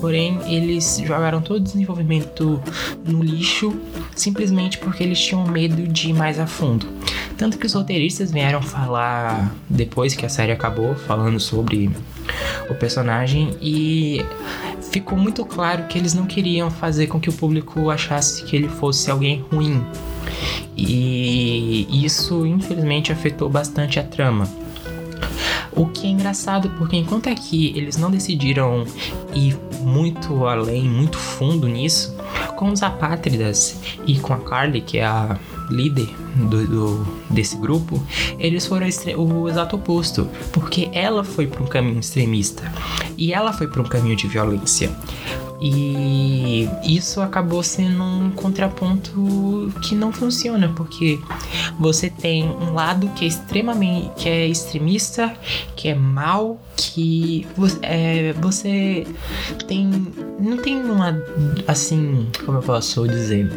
Porém, 0.01 0.39
eles 0.47 1.01
jogaram 1.05 1.41
todo 1.41 1.57
o 1.57 1.61
desenvolvimento 1.61 2.61
no 3.05 3.23
lixo 3.23 3.79
simplesmente 4.15 4.79
porque 4.79 5.03
eles 5.05 5.21
tinham 5.21 5.47
medo 5.47 5.87
de 5.87 6.11
ir 6.11 6.15
mais 6.15 6.39
a 6.39 6.47
fundo. 6.47 6.87
Tanto 7.37 7.57
que 7.57 7.67
os 7.67 7.73
roteiristas 7.73 8.33
vieram 8.33 8.61
falar 8.61 9.55
depois 9.71 10.15
que 10.15 10.27
a 10.27 10.29
série 10.29 10.51
acabou, 10.51 10.97
falando 10.97 11.39
sobre 11.39 11.89
o 12.69 12.75
personagem 12.75 13.57
e 13.63 14.25
ficou 14.91 15.19
muito 15.19 15.45
claro 15.45 15.85
que 15.87 15.99
eles 15.99 16.15
não 16.15 16.27
queriam 16.27 16.71
fazer 16.71 17.07
com 17.07 17.21
que 17.21 17.31
o 17.31 17.33
público 17.33 17.91
achasse 17.91 18.45
que 18.45 18.57
ele 18.57 18.69
fosse 18.69 19.11
alguém 19.11 19.45
ruim 19.51 19.85
e 20.77 22.05
isso, 22.05 22.47
infelizmente, 22.47 23.11
afetou 23.11 23.49
bastante 23.49 23.99
a 23.99 24.05
trama. 24.05 24.49
O 25.73 25.87
que 25.87 26.07
é 26.07 26.11
engraçado 26.11 26.71
porque 26.79 26.97
enquanto 26.97 27.29
aqui 27.29 27.73
eles 27.77 27.97
não 27.97 28.11
decidiram 28.11 28.85
ir 29.35 29.59
muito 29.81 30.47
além, 30.47 30.83
muito 30.85 31.19
fundo 31.19 31.69
nisso, 31.69 32.17
com 32.57 32.71
os 32.71 32.83
apátridas 32.83 33.79
e 34.07 34.19
com 34.19 34.33
a 34.33 34.39
Carly, 34.39 34.81
que 34.81 34.99
é 34.99 35.05
a 35.05 35.39
líder 35.71 36.09
do, 36.37 36.67
do 36.67 37.07
desse 37.31 37.57
grupo, 37.57 38.03
eles 38.39 38.67
foram 38.67 38.87
o 39.17 39.49
exato 39.49 39.77
oposto, 39.77 40.29
porque 40.53 40.89
ela 40.93 41.25
foi 41.25 41.47
para 41.47 41.63
um 41.63 41.67
caminho 41.67 42.01
extremista 42.01 42.71
e 43.17 43.33
ela 43.33 43.53
foi 43.53 43.67
para 43.67 43.83
um 43.83 43.85
caminho 43.85 44.17
de 44.17 44.27
violência. 44.27 44.91
E 45.61 46.69
isso 46.85 47.21
acabou 47.21 47.65
sendo 47.65 48.03
um 48.03 48.31
contraponto 48.31 49.73
que 49.83 49.95
não 49.95 50.13
funciona, 50.13 50.69
porque 50.69 51.19
você 51.81 52.09
tem 52.09 52.45
um 52.45 52.73
lado 52.73 53.09
que 53.11 53.25
é 53.25 53.29
extremamente 53.29 54.11
que 54.17 54.29
é 54.29 54.47
extremista, 54.47 55.35
que 55.75 55.89
é 55.89 55.95
mal, 55.95 56.61
que 56.77 57.47
você, 57.57 57.79
é, 57.83 58.33
você 58.35 59.07
tem 59.67 59.91
não 60.39 60.57
tem 60.59 60.81
uma 60.81 61.21
assim, 61.67 62.29
como 62.45 62.59
eu 62.59 62.63
posso 62.63 63.09
dizer, 63.09 63.51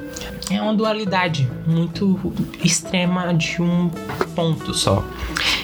é 0.55 0.61
uma 0.61 0.73
dualidade 0.73 1.49
muito 1.65 2.33
extrema 2.63 3.33
de 3.33 3.61
um 3.61 3.89
ponto 4.35 4.73
só. 4.73 5.03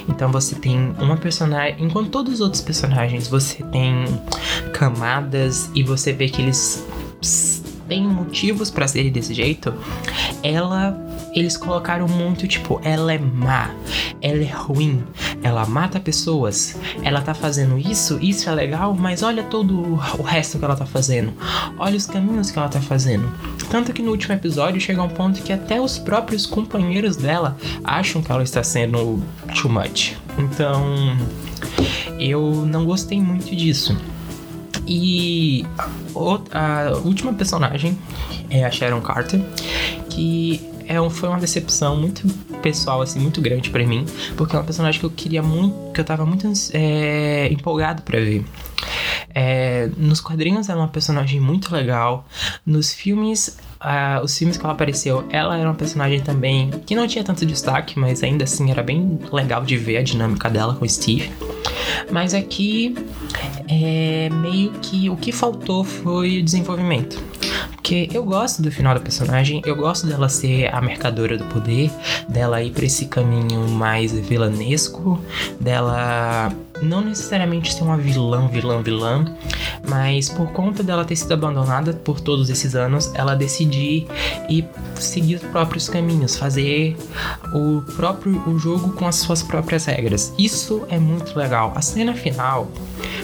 Então 0.08 0.32
você 0.32 0.56
tem 0.56 0.94
uma 1.00 1.18
personagem, 1.18 1.76
enquanto 1.80 2.10
todos 2.10 2.36
os 2.36 2.42
outros 2.42 2.62
personagens 2.62 3.28
você 3.28 3.64
tem 3.64 4.06
camadas 4.74 5.70
e 5.76 5.84
você 5.84 6.14
vê 6.14 6.30
que 6.30 6.42
eles 6.42 6.86
têm 7.88 8.04
motivos 8.04 8.70
para 8.70 8.88
serem 8.88 9.12
desse 9.12 9.34
jeito, 9.34 9.74
ela 10.44 10.98
eles 11.34 11.56
colocaram 11.56 12.08
muito 12.08 12.48
tipo, 12.48 12.82
ela 12.84 13.14
é 13.14 13.20
má, 13.20 13.70
ela 14.22 14.42
é 14.42 14.52
ruim, 14.52 15.04
ela 15.44 15.66
mata 15.66 16.00
pessoas, 16.00 16.76
ela 17.04 17.22
tá 17.22 17.34
fazendo 17.34 17.78
isso, 17.78 18.18
isso 18.22 18.50
é 18.50 18.54
legal, 18.54 18.96
mas 18.96 19.22
olha 19.22 19.44
todo 19.44 19.80
o 20.18 20.24
resto 20.24 20.58
que 20.58 20.66
ela 20.66 20.76
tá 20.76 20.86
fazendo, 20.86 21.34
olha 21.78 21.96
os 21.96 22.08
caminhos 22.08 22.50
que 22.50 22.58
ela 22.58 22.70
tá 22.70 22.82
fazendo. 22.82 23.32
Tanto 23.70 23.92
que 23.92 24.02
no 24.02 24.12
último 24.12 24.34
episódio 24.34 24.80
chega 24.80 25.02
um 25.02 25.10
ponto 25.10 25.42
que 25.42 25.52
até 25.52 25.80
os 25.80 25.98
próprios 25.98 26.46
companheiros 26.46 27.18
dela 27.18 27.58
acham 27.84 28.22
que 28.22 28.32
ela 28.32 28.44
está 28.44 28.64
sendo 28.64 29.22
too 29.60 29.70
much. 29.70 30.16
Então, 30.38 31.18
eu 32.20 32.66
não 32.66 32.86
gostei 32.86 33.20
muito 33.20 33.56
disso. 33.56 33.98
E 34.88 35.66
a 36.52 36.92
última 37.04 37.34
personagem 37.34 37.98
é 38.50 38.64
a 38.64 38.72
Sharon 38.72 39.02
Carter, 39.02 39.42
que 40.10 40.62
é 40.88 41.00
um, 41.02 41.10
foi 41.10 41.28
uma 41.28 41.40
decepção 41.40 41.98
muito 41.98 42.26
pessoal, 42.62 43.02
assim, 43.02 43.20
muito 43.20 43.42
grande 43.42 43.70
para 43.70 43.86
mim, 43.86 44.06
porque 44.38 44.56
é 44.56 44.60
uma 44.60 44.66
personagem 44.66 45.00
que 45.00 45.06
eu 45.06 45.10
queria 45.10 45.44
muito, 45.44 45.92
que 45.92 46.00
eu 46.00 46.06
tava 46.06 46.26
muito 46.26 46.48
é, 46.74 47.52
empolgado 47.52 48.02
para 48.02 48.20
ver. 48.20 48.46
É, 49.40 49.88
nos 49.96 50.20
quadrinhos 50.20 50.68
ela 50.68 50.80
é 50.80 50.82
uma 50.82 50.88
personagem 50.88 51.40
muito 51.40 51.72
legal. 51.72 52.26
Nos 52.66 52.92
filmes, 52.92 53.56
uh, 53.80 54.24
os 54.24 54.36
filmes 54.36 54.58
que 54.58 54.64
ela 54.64 54.74
apareceu, 54.74 55.28
ela 55.30 55.56
era 55.56 55.70
uma 55.70 55.76
personagem 55.76 56.22
também 56.22 56.72
que 56.88 56.96
não 56.96 57.08
tinha 57.08 57.24
tanto 57.24 57.46
destaque, 57.46 58.00
mas 58.00 58.24
ainda 58.24 58.46
assim 58.46 58.72
era 58.72 58.82
bem 58.82 59.20
legal 59.32 59.64
de 59.64 59.78
ver 59.78 59.98
a 59.98 60.02
dinâmica 60.02 60.50
dela 60.50 60.74
com 60.74 60.84
o 60.84 60.90
Steve. 60.90 61.32
Mas 62.12 62.34
aqui, 62.34 62.96
é, 63.68 64.28
meio 64.32 64.72
que 64.82 65.08
o 65.08 65.16
que 65.16 65.32
faltou 65.32 65.84
foi 65.84 66.40
o 66.40 66.44
desenvolvimento. 66.44 67.22
Porque 67.74 68.10
eu 68.12 68.24
gosto 68.24 68.64
do 68.64 68.72
final 68.72 68.96
da 68.96 69.00
personagem, 69.00 69.62
eu 69.66 69.76
gosto 69.76 70.08
dela 70.08 70.30
ser 70.30 70.74
a 70.74 70.82
mercadora 70.82 71.38
do 71.38 71.46
poder, 71.46 71.92
dela 72.28 72.62
ir 72.64 72.72
pra 72.72 72.86
esse 72.86 73.06
caminho 73.06 73.68
mais 73.70 74.12
vilanesco, 74.12 75.22
dela 75.62 76.52
não 76.82 77.02
necessariamente 77.02 77.74
ser 77.74 77.84
uma 77.84 77.98
vilã, 77.98 78.48
vilã, 78.48 78.82
vilã, 78.82 79.26
mas 79.88 80.30
por 80.30 80.52
conta 80.52 80.84
dela 80.84 81.06
ter 81.06 81.16
sido 81.16 81.34
abandonada 81.34 81.94
por 81.94 82.20
todos 82.20 82.50
esses 82.50 82.76
anos, 82.76 83.12
ela 83.14 83.36
decidir 83.36 84.08
e 84.50 84.66
seguir 84.96 85.36
os 85.36 85.44
próprios 85.44 85.90
caminhos, 85.90 86.36
fazer 86.36 86.98
o 87.54 87.82
próprio 87.96 88.42
o 88.48 88.58
jogo 88.60 88.94
com 88.94 89.08
as 89.08 89.16
suas 89.16 89.42
próprias 89.44 89.86
regras. 89.86 90.34
Isso 90.38 90.86
é 90.90 90.98
muito 90.98 91.38
legal. 91.38 91.74
A 91.76 91.82
cena 91.82 92.14
final, 92.14 92.70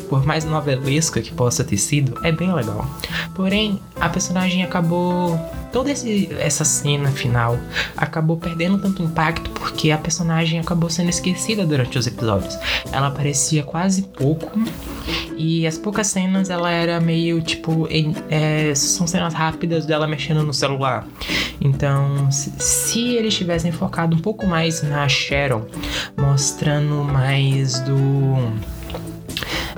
por 0.10 0.26
mais 0.26 0.46
novelesca 0.46 1.22
que 1.22 1.32
possa 1.32 1.64
ter 1.64 1.78
sido, 1.78 2.20
é 2.24 2.32
bem 2.32 2.54
legal. 2.54 2.86
Porém, 3.34 3.80
a 4.00 4.10
personagem 4.10 4.64
acabou 4.64 5.40
toda 5.72 5.92
esse, 5.92 6.30
essa 6.40 6.64
cena 6.64 7.10
final 7.10 7.58
acabou 7.98 8.38
perdendo 8.38 8.78
tanto 8.78 9.02
impacto 9.02 9.50
porque 9.50 9.90
a 9.90 9.98
personagem 9.98 10.60
acabou 10.60 10.90
sendo 10.90 11.10
esquecida 11.10 11.66
durante 11.66 11.98
os 11.98 12.06
episódios. 12.06 12.58
Ela 12.92 13.08
aparecia 13.08 13.64
quase 13.64 14.04
pouco 14.04 14.52
e 15.36 15.66
as 15.66 15.78
poucas 15.78 16.08
cenas 16.08 16.50
ela 16.50 16.70
era 16.70 17.02
meio 17.02 17.42
tipo. 17.42 17.88
Em, 17.90 18.16
é, 18.30 18.74
são 18.76 19.08
cenas 19.08 19.34
rápidas 19.34 19.86
dela 19.86 20.08
mexendo 20.08 20.44
no 20.44 20.54
celular. 20.54 21.08
Então, 21.60 22.32
se, 22.32 22.54
se 22.60 23.16
eles 23.16 23.34
tivessem 23.34 23.72
focado 23.72 24.16
um 24.16 24.20
pouco 24.20 24.46
mais 24.46 24.84
na 24.84 25.08
Sharon, 25.08 25.66
mostrando 26.18 27.04
mais 27.04 27.80
do. 27.80 28.54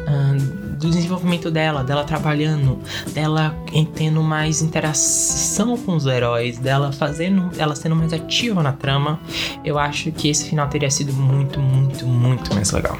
Uh, 0.05 0.65
do 0.75 0.89
desenvolvimento 0.89 1.49
dela, 1.49 1.83
dela 1.83 2.03
trabalhando, 2.03 2.79
dela 3.13 3.55
tendo 3.95 4.21
mais 4.21 4.61
interação 4.61 5.77
com 5.77 5.95
os 5.95 6.05
heróis, 6.05 6.57
dela 6.57 6.91
fazendo, 6.91 7.49
ela 7.57 7.75
sendo 7.75 7.95
mais 7.95 8.13
ativa 8.13 8.61
na 8.61 8.71
trama, 8.71 9.19
eu 9.63 9.79
acho 9.79 10.11
que 10.11 10.29
esse 10.29 10.49
final 10.49 10.67
teria 10.67 10.91
sido 10.91 11.13
muito, 11.13 11.59
muito, 11.59 12.05
muito 12.05 12.53
mais 12.53 12.71
legal. 12.71 12.97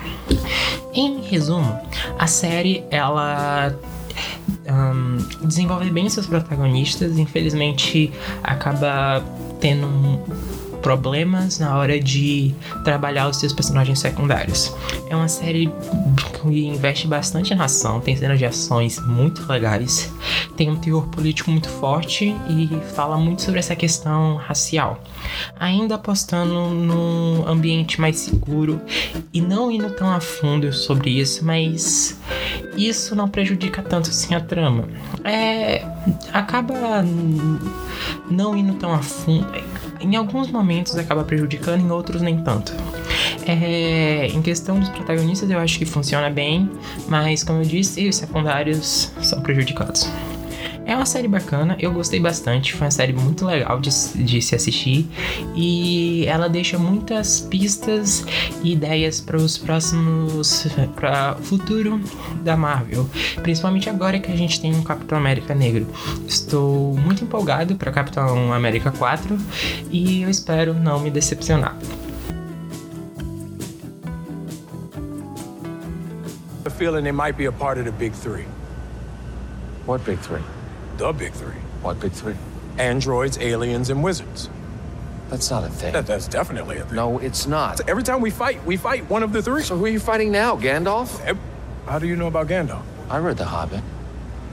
Em 0.94 1.22
resumo, 1.22 1.78
a 2.18 2.28
série 2.28 2.84
ela 2.90 3.76
um, 4.68 5.46
desenvolve 5.46 5.90
bem 5.90 6.10
seus 6.10 6.26
protagonistas, 6.26 7.18
infelizmente 7.18 8.12
acaba 8.44 9.24
tendo 9.60 10.20
problemas 10.86 11.58
na 11.58 11.75
hora 11.75 12.00
de 12.00 12.54
trabalhar 12.84 13.27
os 13.27 13.38
seus 13.38 13.51
personagens 13.51 13.98
secundários. 13.98 14.72
É 15.10 15.15
uma 15.15 15.27
série 15.27 15.68
que 16.15 16.68
investe 16.68 17.08
bastante 17.08 17.56
na 17.56 17.65
ação, 17.65 18.00
tem 18.00 18.15
cenas 18.15 18.38
de 18.38 18.46
ações 18.46 19.00
muito 19.00 19.51
legais, 19.51 20.13
tem 20.56 20.70
um 20.70 20.75
teor 20.75 21.08
político 21.08 21.50
muito 21.50 21.68
forte 21.68 22.36
e 22.48 22.70
fala 22.94 23.18
muito 23.18 23.42
sobre 23.42 23.60
essa 23.60 23.75
questão 23.75 24.36
racial. 24.36 25.01
Ainda 25.60 25.96
apostando 25.96 26.54
num 26.54 27.48
ambiente 27.48 28.00
mais 28.00 28.18
seguro 28.18 28.80
e 29.34 29.42
não 29.42 29.72
indo 29.72 29.89
tão 29.89 30.13
a 30.13 30.20
fundo 30.20 30.72
sobre 30.72 31.10
isso, 31.20 31.44
mas 31.44 32.15
isso 32.77 33.15
não 33.15 33.27
prejudica 33.27 33.82
tanto 33.82 34.12
assim 34.12 34.36
a 34.36 34.39
trama. 34.39 34.88
É, 35.24 35.84
acaba 36.32 37.04
não 38.30 38.56
indo 38.56 38.75
tão 38.75 38.94
a 38.94 39.00
fundo 39.00 39.48
em 40.00 40.16
alguns 40.16 40.50
momentos 40.52 40.96
acaba 40.98 41.24
prejudicando, 41.24 41.82
em 41.82 41.92
outros 41.92 42.22
nem 42.22 42.42
tanto. 42.42 42.74
É, 43.46 44.28
em 44.28 44.42
questão 44.42 44.80
dos 44.80 44.90
protagonistas, 44.90 45.50
eu 45.50 45.60
acho 45.60 45.78
que 45.78 45.86
funciona 45.86 46.30
bem, 46.30 46.70
mas 47.08 47.44
como 47.44 47.60
eu 47.60 47.66
disse, 47.66 48.08
os 48.08 48.16
secundários 48.16 49.12
são 49.22 49.42
prejudicados. 49.42 50.10
É 50.86 50.96
uma 50.96 51.06
série 51.06 51.27
bacana, 51.27 51.75
eu 51.80 51.92
gostei 51.92 52.20
bastante, 52.20 52.74
foi 52.74 52.86
uma 52.86 52.92
série 52.92 53.12
muito 53.12 53.44
legal 53.44 53.80
de, 53.80 53.89
de 54.24 54.42
se 54.42 54.54
assistir 54.54 55.08
e 55.56 56.25
ela 56.27 56.48
deixa 56.48 56.77
muitas 56.77 57.42
pistas 57.42 58.24
e 58.63 58.74
ideias 58.74 59.20
para 59.20 59.38
os 59.38 59.58
próximos. 59.58 60.68
para 60.96 61.38
o 61.39 61.44
futuro 61.44 62.00
da 62.44 62.56
Marvel, 62.56 63.10
principalmente 63.42 63.89
agora 63.89 64.20
que 64.20 64.32
a 64.32 64.36
gente 64.36 64.62
tem 64.62 64.75
um 64.75 64.84
Capitão 64.84 65.18
América 65.18 65.56
negro. 65.56 65.88
Estou 66.27 66.96
muito 66.96 67.24
empolgado 67.24 67.75
para 67.75 67.92
Capitão 67.92 68.54
América 68.54 68.92
4 68.92 69.38
e 69.89 70.22
eu 70.22 70.29
espero 70.29 70.74
não 70.74 71.00
me 71.00 71.10
decepcionar. 71.10 71.75
feeling 76.77 77.05
they 77.05 77.12
might 77.12 77.38
be 77.38 77.46
a 77.46 77.51
part 77.51 77.77
of 77.77 77.86
the 77.86 77.92
big 77.92 78.12
three. 78.12 78.46
What 79.86 80.03
big 80.03 80.20
three? 80.20 80.44
The 80.98 81.12
big 81.12 81.34
three. 81.34 81.55
What 81.81 82.00
big 82.00 82.12
three? 82.12 82.36
Androids, 82.77 83.38
aliens, 83.38 83.90
and 83.90 84.03
wizards. 84.03 84.50
That's 85.29 85.50
not 85.50 85.64
a 85.64 85.70
thing. 85.70 85.94
That, 85.94 86.05
that's 86.05 86.27
definitely 86.27 86.77
a 86.77 86.86
thing. 86.86 86.96
No, 86.96 87.20
it's 87.20 87.48
not. 87.48 87.88
Every 87.90 88.03
time 88.03 88.22
we 88.22 88.29
fight, 88.29 88.64
we 88.66 88.77
fight 88.77 89.10
one 89.10 89.24
of 89.24 89.34
the 89.34 89.42
three. 89.42 89.64
So 89.64 89.77
who 89.77 89.86
are 89.86 89.90
you 89.90 90.00
fighting 90.00 90.31
now, 90.31 90.55
Gandalf? 90.55 91.38
How 91.86 92.00
do 92.00 92.08
you 92.08 92.16
know 92.16 92.27
about 92.27 92.48
Gandalf? 92.48 92.84
I 93.10 93.18
read 93.18 93.38
The 93.38 93.46
Hobbit 93.46 93.84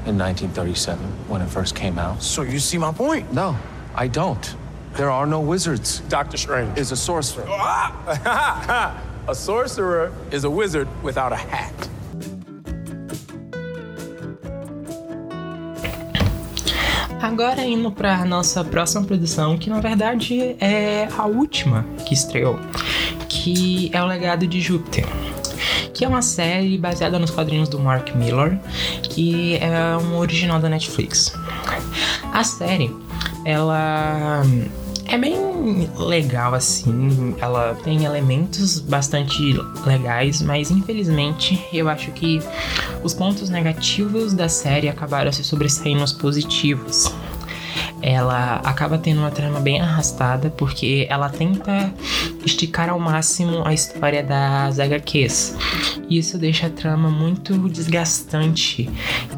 in 0.05 0.19
1937 0.19 0.99
when 1.29 1.43
it 1.43 1.49
first 1.49 1.77
came 1.77 1.99
out. 1.99 2.23
So 2.23 2.43
you 2.43 2.59
see 2.59 2.79
my 2.79 2.93
point? 2.93 3.33
No, 3.33 3.57
I 3.95 4.09
don't. 4.09 4.57
There 4.95 5.11
are 5.11 5.27
no 5.27 5.41
wizards. 5.41 6.01
Doctor 6.01 6.37
Strange 6.37 6.77
is 6.77 6.93
a 6.93 6.97
sorcerer. 6.97 7.47
Ah! 7.49 9.03
a 9.29 9.35
sorcerer 9.35 10.13
is 10.31 10.45
a 10.45 10.51
wizard 10.51 10.89
without 11.03 11.33
a 11.33 11.37
hat. 11.37 11.89
Agora 17.23 17.63
indo 17.63 17.91
para 17.93 18.25
nossa 18.25 18.65
próxima 18.65 19.05
produção, 19.05 19.57
que 19.57 19.71
na 19.71 19.81
verdade 19.81 20.57
é 20.61 21.07
a 21.17 21.25
última 21.25 21.87
que 22.05 22.15
estreou, 22.15 22.59
que 23.29 23.91
é 23.93 24.03
o 24.03 24.07
Legado 24.07 24.45
de 24.47 24.61
Júpiter 24.61 25.07
que 25.95 26.05
é 26.05 26.09
uma 26.09 26.23
série 26.23 26.77
baseada 26.79 27.19
nos 27.19 27.31
quadrinhos 27.31 27.69
do 27.69 27.79
Mark 27.79 28.15
Miller, 28.17 28.59
que 29.03 29.57
é 29.57 29.97
um 29.99 30.17
original 30.17 30.59
da 30.59 30.69
Netflix. 30.69 31.33
A 32.33 32.43
série, 32.43 32.91
ela 33.45 34.43
é 35.07 35.19
bem 35.19 35.37
legal 35.97 36.55
assim, 36.55 37.37
ela 37.39 37.77
tem 37.85 38.05
elementos 38.05 38.81
bastante 38.81 39.55
legais, 39.85 40.41
mas 40.41 40.71
infelizmente 40.71 41.63
eu 41.73 41.89
acho 41.89 42.11
que 42.13 42.41
os 43.03 43.15
pontos 43.15 43.49
negativos 43.49 44.33
da 44.33 44.49
série 44.49 44.89
acabaram 44.89 45.33
se 45.33 45.45
sobressaindo 45.45 46.03
os 46.03 46.13
positivos 46.13 47.13
ela 48.03 48.57
acaba 48.65 48.99
tendo 48.99 49.19
uma 49.19 49.31
trama 49.31 49.61
bem 49.61 49.81
arrastada 49.81 50.51
porque 50.51 51.07
ela 51.09 51.29
tenta 51.29 51.95
esticar 52.45 52.91
ao 52.91 52.99
máximo 52.99 53.63
a 53.65 53.73
história 53.73 54.23
das 54.23 54.81
HQs. 54.81 55.57
Isso 56.11 56.37
deixa 56.37 56.67
a 56.67 56.71
trama 56.71 57.09
muito 57.09 57.57
desgastante 57.69 58.91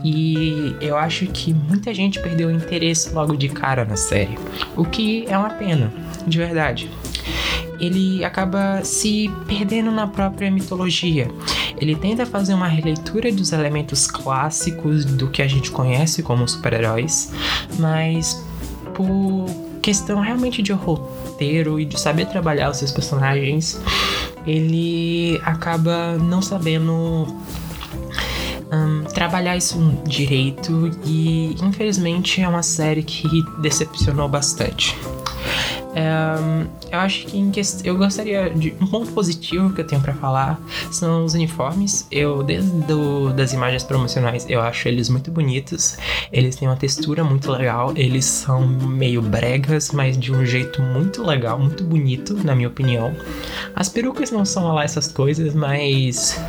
e 0.03 0.75
eu 0.81 0.97
acho 0.97 1.27
que 1.27 1.53
muita 1.53 1.93
gente 1.93 2.19
perdeu 2.21 2.49
o 2.49 2.51
interesse 2.51 3.13
logo 3.13 3.37
de 3.37 3.51
cara 3.51 3.85
na 3.85 3.97
série, 3.97 4.39
o 4.77 4.85
que 4.85 5.27
é 5.29 5.37
uma 5.37 5.51
pena, 5.51 5.93
de 6.27 6.39
verdade 6.39 6.91
ele 7.81 8.25
acaba 8.25 8.83
se 8.85 9.31
perdendo 9.47 9.91
na 9.91 10.07
própria 10.07 10.51
mitologia. 10.51 11.29
Ele 11.81 11.95
tenta 11.95 12.25
fazer 12.25 12.55
uma 12.55 12.69
releitura 12.69 13.31
dos 13.33 13.53
elementos 13.53 14.07
clássicos 14.07 15.05
do 15.05 15.29
que 15.29 15.43
a 15.43 15.49
gente 15.49 15.71
conhece 15.71 16.23
como 16.23 16.47
super-heróis, 16.49 17.33
mas 17.79 18.45
por 18.95 19.47
questão 19.83 20.21
realmente 20.21 20.63
de 20.63 20.73
roteiro 20.73 21.79
e 21.79 21.85
de 21.85 22.01
saber 22.01 22.27
trabalhar 22.27 22.71
os 22.71 22.79
seus 22.79 22.91
personagens, 22.91 23.79
ele 24.47 25.39
acaba 25.45 26.17
não 26.17 26.41
sabendo 26.41 27.27
um, 28.73 29.05
trabalhar 29.13 29.57
isso 29.57 29.79
direito 30.07 30.91
e 31.05 31.55
infelizmente 31.63 32.41
é 32.41 32.49
uma 32.49 32.63
série 32.63 33.03
que 33.03 33.43
decepcionou 33.61 34.29
bastante. 34.29 34.97
Um, 35.95 36.67
eu 36.91 36.99
acho 36.99 37.27
que 37.27 37.51
quest... 37.51 37.85
eu 37.85 37.97
gostaria 37.97 38.51
de 38.51 38.75
um 38.81 38.87
ponto 38.87 39.13
positivo 39.13 39.73
que 39.73 39.81
eu 39.81 39.87
tenho 39.87 40.01
para 40.01 40.13
falar 40.15 40.61
são 40.91 41.25
os 41.25 41.35
uniformes. 41.35 42.07
Eu 42.11 42.43
desde 42.43 42.71
do, 42.83 43.33
das 43.33 43.53
imagens 43.53 43.85
promocionais 43.85 44.45
eu 44.49 44.61
acho 44.61 44.89
eles 44.89 45.09
muito 45.09 45.31
bonitos. 45.31 45.97
Eles 46.33 46.57
têm 46.57 46.69
uma 46.69 46.77
textura 46.77 47.23
muito 47.23 47.51
legal. 47.51 47.93
Eles 47.95 48.25
são 48.25 48.67
meio 48.67 49.23
bregas, 49.23 49.93
mas 49.93 50.19
de 50.19 50.33
um 50.33 50.45
jeito 50.45 50.83
muito 50.83 51.23
legal, 51.23 51.59
muito 51.59 51.85
bonito, 51.85 52.35
na 52.45 52.55
minha 52.55 52.69
opinião. 52.69 53.15
As 53.75 53.89
perucas 53.89 54.31
não 54.31 54.45
são 54.45 54.73
lá 54.73 54.85
essas 54.85 55.09
coisas, 55.09 55.55
mas 55.55 56.41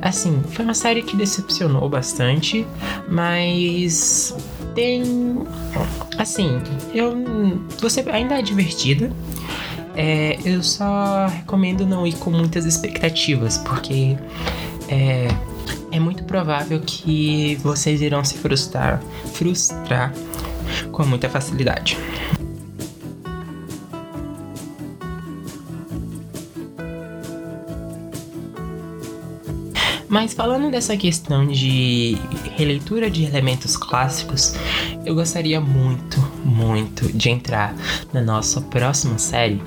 assim 0.00 0.42
foi 0.50 0.64
uma 0.64 0.74
série 0.74 1.02
que 1.02 1.16
decepcionou 1.16 1.88
bastante, 1.88 2.66
mas 3.08 4.34
tem. 4.74 5.02
Assim, 6.18 6.60
eu. 6.94 7.14
Você 7.80 8.04
ainda 8.10 8.38
é 8.38 8.42
divertida. 8.42 9.10
É, 9.94 10.38
eu 10.44 10.62
só 10.62 11.26
recomendo 11.26 11.86
não 11.86 12.06
ir 12.06 12.14
com 12.14 12.30
muitas 12.30 12.64
expectativas, 12.64 13.58
porque 13.58 14.16
é, 14.88 15.28
é 15.90 16.00
muito 16.00 16.24
provável 16.24 16.80
que 16.80 17.56
vocês 17.56 18.00
irão 18.00 18.24
se 18.24 18.38
frustrar, 18.38 19.02
frustrar 19.34 20.12
com 20.90 21.04
muita 21.04 21.28
facilidade. 21.28 21.98
Mas 30.12 30.34
falando 30.34 30.70
dessa 30.70 30.94
questão 30.94 31.46
de 31.46 32.18
releitura 32.54 33.10
de 33.10 33.24
elementos 33.24 33.78
clássicos, 33.78 34.54
eu 35.06 35.14
gostaria 35.14 35.58
muito, 35.58 36.20
muito 36.44 37.10
de 37.16 37.30
entrar 37.30 37.74
na 38.12 38.20
nossa 38.20 38.60
próxima 38.60 39.16
série, 39.16 39.62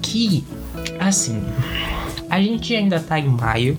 que, 0.00 0.42
assim, 0.98 1.38
a 2.30 2.40
gente 2.40 2.74
ainda 2.74 2.98
tá 2.98 3.20
em 3.20 3.28
maio 3.28 3.78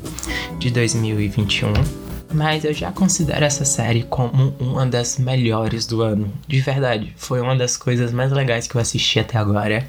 de 0.60 0.70
2021, 0.70 1.74
mas 2.32 2.64
eu 2.66 2.72
já 2.72 2.92
considero 2.92 3.44
essa 3.44 3.66
série 3.66 4.04
como 4.04 4.54
uma 4.60 4.86
das 4.86 5.18
melhores 5.18 5.88
do 5.88 6.04
ano. 6.04 6.32
De 6.48 6.62
verdade, 6.62 7.16
foi 7.18 7.42
uma 7.42 7.56
das 7.56 7.76
coisas 7.76 8.14
mais 8.14 8.32
legais 8.32 8.68
que 8.68 8.76
eu 8.76 8.82
assisti 8.82 9.20
até 9.20 9.40
agora. 9.40 9.88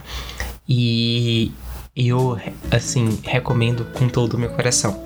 E 0.66 1.52
eu, 1.94 2.40
assim, 2.70 3.18
recomendo 3.22 3.85
com 3.92 4.09
todo 4.09 4.33
o 4.33 4.38
meu 4.38 4.48
coração 4.48 5.05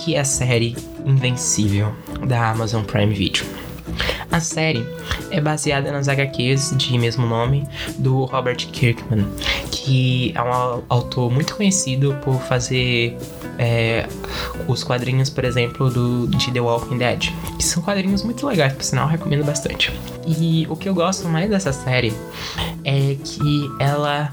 que 0.00 0.14
é 0.14 0.20
a 0.20 0.24
série 0.24 0.74
Invencível 1.04 1.94
da 2.26 2.50
Amazon 2.50 2.82
Prime 2.82 3.12
Video. 3.12 3.44
A 4.30 4.40
série 4.40 4.86
é 5.30 5.40
baseada 5.40 5.92
nas 5.92 6.08
HQs 6.08 6.74
de 6.76 6.96
mesmo 6.96 7.26
nome 7.26 7.66
do 7.98 8.24
Robert 8.24 8.56
Kirkman, 8.56 9.26
que 9.70 10.32
é 10.34 10.42
um 10.42 10.82
autor 10.88 11.30
muito 11.30 11.56
conhecido 11.56 12.16
por 12.24 12.40
fazer 12.42 13.16
é, 13.58 14.08
os 14.68 14.82
quadrinhos, 14.84 15.28
por 15.28 15.44
exemplo, 15.44 15.90
do, 15.90 16.28
de 16.28 16.50
The 16.50 16.60
Walking 16.60 16.96
Dead, 16.96 17.32
que 17.58 17.64
são 17.64 17.82
quadrinhos 17.82 18.22
muito 18.22 18.46
legais, 18.46 18.72
por 18.72 18.84
sinal, 18.84 19.08
recomendo 19.08 19.44
bastante. 19.44 19.92
E 20.26 20.66
o 20.70 20.76
que 20.76 20.88
eu 20.88 20.94
gosto 20.94 21.28
mais 21.28 21.50
dessa 21.50 21.72
série 21.72 22.14
é 22.84 23.16
que 23.22 23.70
ela 23.78 24.32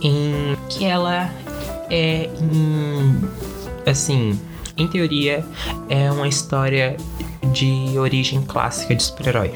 em 0.00 0.56
que 0.68 0.84
ela 0.84 1.30
é 1.90 2.30
em 2.40 3.20
assim 3.84 4.38
em 4.76 4.86
teoria, 4.86 5.44
é 5.88 6.10
uma 6.10 6.28
história 6.28 6.96
de 7.52 7.98
origem 7.98 8.42
clássica 8.42 8.94
de 8.94 9.02
super-herói. 9.02 9.52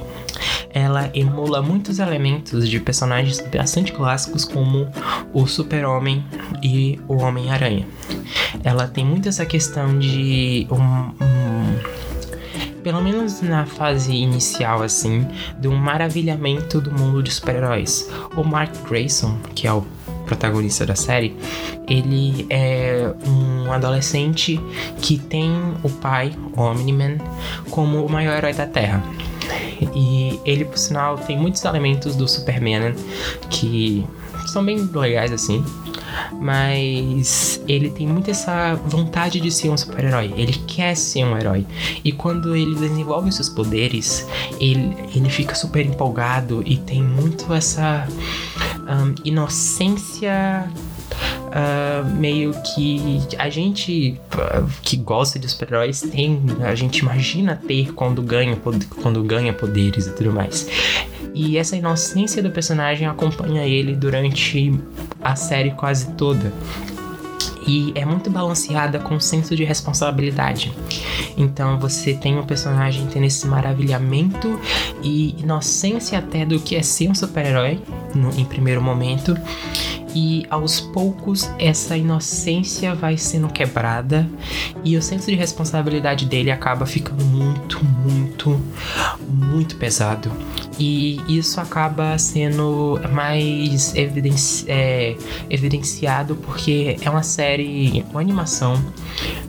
Ela 0.71 1.11
emula 1.15 1.63
muitos 1.63 1.99
elementos 1.99 2.69
de 2.69 2.79
personagens 2.79 3.41
bastante 3.41 3.93
clássicos, 3.93 4.45
como 4.45 4.89
o 5.33 5.47
Super-Homem 5.47 6.25
e 6.63 7.01
o 7.09 7.17
Homem-Aranha. 7.17 7.87
Ela 8.63 8.87
tem 8.87 9.05
muito 9.05 9.29
essa 9.29 9.47
questão 9.47 9.99
de 9.99 10.67
um, 10.71 11.25
um 11.25 11.47
pelo 12.83 13.01
menos 13.01 13.41
na 13.41 13.67
fase 13.67 14.13
inicial, 14.13 14.83
assim, 14.83 15.27
de 15.59 15.67
um 15.67 15.75
maravilhamento 15.75 16.81
do 16.81 16.93
mundo 16.93 17.23
de 17.23 17.33
super-heróis. 17.33 18.09
O 18.37 18.45
Mark 18.45 18.73
Grayson, 18.89 19.39
que 19.55 19.67
é 19.67 19.73
o 19.73 19.85
protagonista 20.27 20.85
da 20.85 20.95
série, 20.95 21.35
ele 21.89 22.47
é 22.51 23.13
um 23.27 23.73
adolescente 23.73 24.61
que 25.01 25.19
tem 25.19 25.51
o 25.83 25.89
pai, 25.89 26.35
o 26.57 26.61
Omni-Man, 26.61 27.19
como 27.71 28.05
o 28.05 28.11
maior 28.11 28.37
herói 28.37 28.53
da 28.53 28.67
Terra. 28.67 29.03
E 29.95 30.41
ele, 30.45 30.65
por 30.65 30.79
sinal, 30.79 31.17
tem 31.17 31.39
muitos 31.39 31.65
elementos 31.65 32.17
do 32.17 32.27
Superman 32.27 32.95
que 33.49 34.05
são 34.47 34.65
bem 34.65 34.89
legais 34.95 35.33
assim 35.33 35.65
mas 36.33 37.61
ele 37.69 37.91
tem 37.91 38.07
muito 38.07 38.31
essa 38.31 38.75
vontade 38.75 39.41
de 39.41 39.51
ser 39.51 39.71
um 39.71 39.77
super-herói. 39.77 40.33
Ele 40.37 40.53
quer 40.67 40.97
ser 40.97 41.25
um 41.25 41.37
herói. 41.37 41.67
E 42.05 42.13
quando 42.13 42.55
ele 42.55 42.75
desenvolve 42.75 43.33
seus 43.33 43.49
poderes, 43.49 44.27
ele, 44.61 44.97
ele 45.15 45.29
fica 45.29 45.55
super 45.55 45.85
empolgado 45.85 46.63
e 46.65 46.77
tem 46.77 47.03
muito 47.03 47.53
essa 47.53 48.07
um, 48.87 49.15
inocência 49.25 50.69
Uh, 51.47 52.05
meio 52.17 52.53
que 52.63 53.23
a 53.39 53.49
gente 53.49 54.21
que 54.83 54.97
gosta 54.97 55.39
de 55.39 55.49
super-heróis 55.49 56.03
tem, 56.03 56.43
a 56.63 56.75
gente 56.75 56.99
imagina 56.99 57.57
ter 57.67 57.95
quando 57.95 58.21
ganha, 58.21 58.59
quando 59.01 59.23
ganha 59.23 59.53
poderes 59.55 60.07
e 60.07 60.13
tudo 60.13 60.33
mais. 60.33 60.69
E 61.33 61.57
essa 61.57 61.77
inocência 61.77 62.43
do 62.43 62.51
personagem 62.51 63.07
acompanha 63.07 63.63
ele 63.65 63.95
durante 63.95 64.79
a 65.23 65.37
série 65.37 65.71
quase 65.71 66.11
toda. 66.13 66.53
E 67.67 67.93
é 67.95 68.05
muito 68.05 68.31
balanceada 68.31 68.99
com 68.99 69.17
o 69.17 69.21
senso 69.21 69.57
de 69.57 69.65
responsabilidade. 69.65 70.73
Então 71.37 71.79
você 71.79 72.15
tem 72.15 72.39
um 72.39 72.47
personagem 72.47 73.07
tendo 73.07 73.25
esse 73.25 73.47
maravilhamento 73.47 74.59
e 75.03 75.35
inocência 75.41 76.19
até 76.19 76.45
do 76.47 76.61
que 76.61 76.77
é 76.77 76.83
ser 76.83 77.09
um 77.09 77.15
super-herói 77.15 77.81
em 78.37 78.45
primeiro 78.45 78.81
momento 78.81 79.37
e 80.17 80.47
aos 80.49 80.81
poucos 80.81 81.51
essa 81.59 81.95
inocência 81.95 82.95
vai 82.95 83.19
sendo 83.19 83.49
quebrada 83.49 84.27
e 84.83 84.97
o 84.97 85.03
senso 85.03 85.27
de 85.27 85.37
responsabilidade 85.37 86.25
dele 86.25 86.51
acaba 86.51 86.87
ficando 86.87 87.23
muito, 87.23 87.85
muito, 87.85 88.59
muito 89.29 89.77
pesado. 89.77 90.33
E 90.79 91.21
isso 91.29 91.61
acaba 91.61 92.19
sendo 92.19 93.01
mais 93.13 93.95
evidenci 93.95 94.65
é, 94.69 95.17
evidenciado 95.49 96.37
porque 96.37 96.97
é 97.01 97.09
uma 97.09 97.23
série, 97.23 98.05
uma 98.11 98.21
animação 98.21 98.83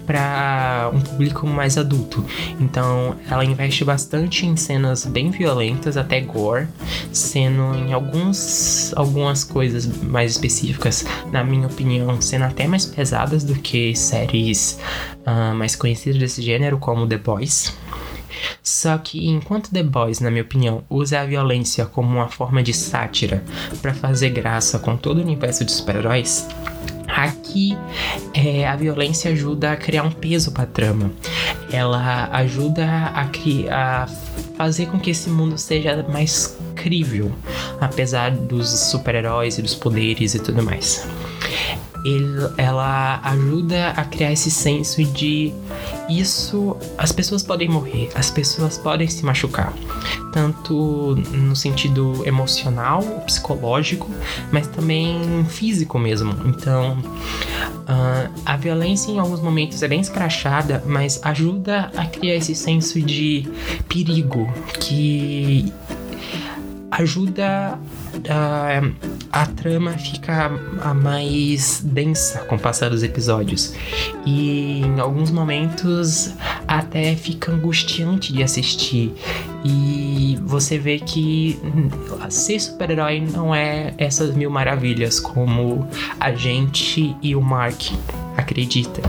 para 0.05 0.89
um 0.93 1.01
público 1.01 1.45
mais 1.45 1.77
adulto. 1.77 2.23
Então 2.59 3.15
ela 3.29 3.43
investe 3.43 3.83
bastante 3.83 4.45
em 4.45 4.55
cenas 4.55 5.05
bem 5.05 5.29
violentas, 5.29 5.97
até 5.97 6.21
gore, 6.21 6.67
sendo 7.11 7.75
em 7.75 7.91
alguns, 7.91 8.93
algumas 8.95 9.43
coisas 9.43 9.85
mais 10.03 10.31
específicas, 10.31 11.05
na 11.31 11.43
minha 11.43 11.67
opinião, 11.67 12.21
sendo 12.21 12.45
até 12.45 12.65
mais 12.67 12.85
pesadas 12.85 13.43
do 13.43 13.55
que 13.55 13.93
séries 13.95 14.79
uh, 15.25 15.53
mais 15.53 15.75
conhecidas 15.75 16.17
desse 16.17 16.41
gênero, 16.41 16.77
como 16.77 17.05
The 17.05 17.17
Boys. 17.17 17.73
Só 18.61 18.97
que 18.97 19.27
enquanto 19.27 19.71
The 19.71 19.83
Boys, 19.83 20.19
na 20.19 20.29
minha 20.29 20.43
opinião, 20.43 20.83
usa 20.89 21.21
a 21.21 21.25
violência 21.25 21.85
como 21.85 22.09
uma 22.09 22.27
forma 22.27 22.61
de 22.61 22.73
sátira 22.73 23.43
para 23.81 23.93
fazer 23.93 24.29
graça 24.29 24.79
com 24.79 24.95
todo 24.95 25.19
o 25.19 25.21
universo 25.21 25.63
de 25.63 25.71
super-heróis, 25.71 26.47
Aqui 27.07 27.75
é, 28.33 28.67
a 28.67 28.75
violência 28.75 29.31
ajuda 29.31 29.71
a 29.71 29.75
criar 29.77 30.03
um 30.03 30.11
peso 30.11 30.51
para 30.51 30.63
a 30.63 30.67
trama. 30.67 31.11
Ela 31.71 32.29
ajuda 32.33 32.85
a, 32.85 33.25
a 33.71 34.07
fazer 34.57 34.87
com 34.87 34.99
que 34.99 35.11
esse 35.11 35.29
mundo 35.29 35.57
seja 35.57 36.05
mais 36.09 36.57
crível, 36.75 37.31
apesar 37.79 38.31
dos 38.31 38.69
super-heróis 38.69 39.57
e 39.57 39.61
dos 39.61 39.73
poderes 39.73 40.35
e 40.35 40.39
tudo 40.39 40.61
mais 40.61 41.07
ele, 42.07 42.49
ela 42.57 43.19
ajuda 43.23 43.89
a 43.89 44.05
criar 44.05 44.31
esse 44.31 44.49
senso 44.49 45.03
de 45.03 45.53
isso, 46.09 46.77
as 46.97 47.11
pessoas 47.11 47.43
podem 47.43 47.67
morrer, 47.67 48.09
as 48.15 48.31
pessoas 48.31 48.77
podem 48.77 49.07
se 49.07 49.25
machucar, 49.25 49.73
tanto 50.31 51.15
no 51.33 51.55
sentido 51.55 52.25
emocional, 52.25 53.01
psicológico, 53.25 54.09
mas 54.51 54.67
também 54.67 55.45
físico 55.49 55.99
mesmo. 55.99 56.33
Então, 56.45 56.97
uh, 56.97 58.31
a 58.45 58.55
violência 58.55 59.11
em 59.11 59.19
alguns 59.19 59.41
momentos 59.41 59.83
é 59.83 59.87
bem 59.87 59.99
escrachada, 59.99 60.81
mas 60.85 61.19
ajuda 61.23 61.91
a 61.97 62.05
criar 62.05 62.35
esse 62.35 62.55
senso 62.55 63.01
de 63.01 63.47
perigo 63.89 64.49
que 64.79 65.73
ajuda 66.91 67.77
uh, 68.15 69.16
a 69.41 69.45
trama 69.45 69.91
fica 69.91 70.49
mais 70.95 71.81
densa 71.83 72.39
com 72.39 72.55
o 72.55 72.59
passar 72.59 72.89
dos 72.89 73.03
episódios. 73.03 73.75
E 74.25 74.81
em 74.81 74.99
alguns 74.99 75.29
momentos 75.29 76.33
até 76.67 77.15
fica 77.15 77.51
angustiante 77.51 78.33
de 78.33 78.41
assistir. 78.41 79.13
E 79.63 80.39
você 80.41 80.79
vê 80.79 80.97
que 80.97 81.59
ser 82.29 82.59
super-herói 82.59 83.21
não 83.21 83.53
é 83.53 83.93
essas 83.99 84.33
mil 84.33 84.49
maravilhas 84.49 85.19
como 85.19 85.87
a 86.19 86.31
gente 86.31 87.15
e 87.21 87.35
o 87.35 87.41
Mark 87.41 87.91
acredita. 88.35 89.01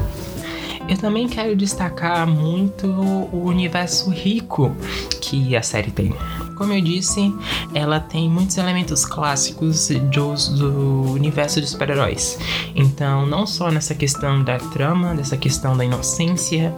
Eu 0.88 0.96
também 0.96 1.28
quero 1.28 1.54
destacar 1.54 2.26
muito 2.26 2.86
o 2.86 3.44
universo 3.44 4.10
rico 4.10 4.74
que 5.20 5.54
a 5.54 5.62
série 5.62 5.90
tem. 5.90 6.14
Como 6.56 6.72
eu 6.72 6.80
disse, 6.80 7.32
ela 7.74 8.00
tem 8.00 8.28
muitos 8.28 8.56
elementos 8.56 9.04
clássicos 9.04 9.88
do, 9.88 10.34
do 10.56 11.12
universo 11.12 11.60
de 11.60 11.66
super-heróis. 11.68 12.38
Então, 12.74 13.26
não 13.26 13.46
só 13.46 13.70
nessa 13.70 13.94
questão 13.94 14.42
da 14.42 14.58
trama, 14.58 15.14
dessa 15.14 15.36
questão 15.36 15.76
da 15.76 15.84
inocência 15.84 16.74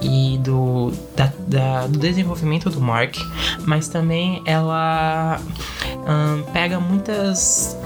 e 0.00 0.38
do, 0.38 0.92
da, 1.16 1.32
da, 1.48 1.86
do 1.86 1.98
desenvolvimento 1.98 2.68
do 2.68 2.80
Mark, 2.80 3.16
mas 3.66 3.88
também 3.88 4.42
ela 4.44 5.40
pega 6.52 6.78
muitas 6.78 7.76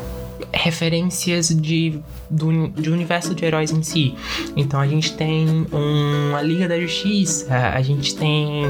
referências 0.53 1.49
de, 1.49 2.01
do, 2.31 2.69
de 2.69 2.91
universo 2.91 3.35
de 3.35 3.45
heróis 3.45 3.71
em 3.71 3.83
si. 3.83 4.15
Então 4.57 4.81
a 4.81 4.87
gente 4.87 5.15
tem 5.15 5.67
um, 5.73 6.37
a 6.37 6.43
Liga 6.43 6.69
da 6.69 6.79
Justiça, 6.79 7.55
a 7.55 7.81
gente 7.83 8.17
tem 8.17 8.67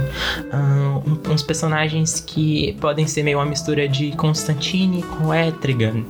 um, 0.52 1.32
uns 1.32 1.42
personagens 1.42 2.20
que 2.20 2.76
podem 2.80 3.06
ser 3.06 3.22
meio 3.22 3.38
uma 3.38 3.46
mistura 3.46 3.88
de 3.88 4.12
Constantine 4.12 5.02
com 5.02 5.34
Etrigan. 5.34 6.04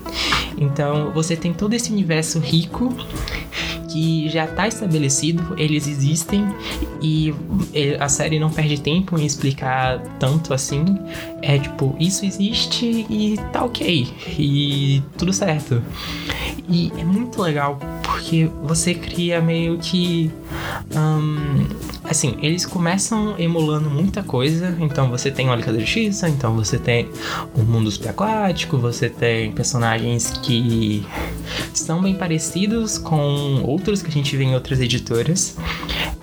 Então 0.57 1.11
você 1.13 1.37
tem 1.37 1.53
todo 1.53 1.75
esse 1.75 1.93
universo 1.93 2.39
rico 2.39 2.95
que 3.89 4.29
já 4.29 4.45
está 4.45 4.69
estabelecido, 4.69 5.55
eles 5.59 5.89
existem 5.89 6.47
e 7.01 7.35
a 7.99 8.09
série 8.09 8.39
não 8.39 8.51
perde 8.51 8.81
tempo 8.81 9.19
em 9.19 9.25
explicar 9.25 9.99
tanto 10.19 10.53
assim. 10.53 10.85
É 11.41 11.59
tipo, 11.59 11.97
isso 11.99 12.25
existe 12.25 13.07
e 13.09 13.39
tá 13.53 13.65
ok, 13.65 14.09
e 14.39 15.03
tudo 15.17 15.33
certo. 15.33 15.83
E 16.69 16.93
é 16.99 17.05
muito 17.05 17.41
legal 17.41 17.79
porque 18.03 18.51
você 18.63 18.95
cria 18.95 19.41
meio 19.41 19.79
que. 19.79 20.31
Um, 20.95 21.67
assim, 22.05 22.37
eles 22.43 22.67
começam 22.67 23.35
emulando 23.39 23.89
muita 23.89 24.23
coisa. 24.23 24.77
Então 24.81 25.09
você 25.09 25.31
tem 25.31 25.49
o 25.49 25.55
Liga 25.55 25.73
da 25.73 25.79
Justiça, 25.79 26.29
então 26.29 26.55
você 26.55 26.79
tem 26.79 27.09
o 27.55 27.63
mundo 27.63 27.91
aquático, 28.09 28.77
você 28.77 29.09
tem 29.09 29.53
personagens 29.53 30.31
que 30.43 31.07
são 31.73 32.03
bem 32.03 32.15
parecidos 32.15 32.99
com 32.99 33.63
outros 33.65 34.03
que 34.03 34.09
a 34.09 34.13
gente 34.13 34.37
vê 34.37 34.45
em 34.45 34.55
outras 34.55 34.81
editoras. 34.81 35.57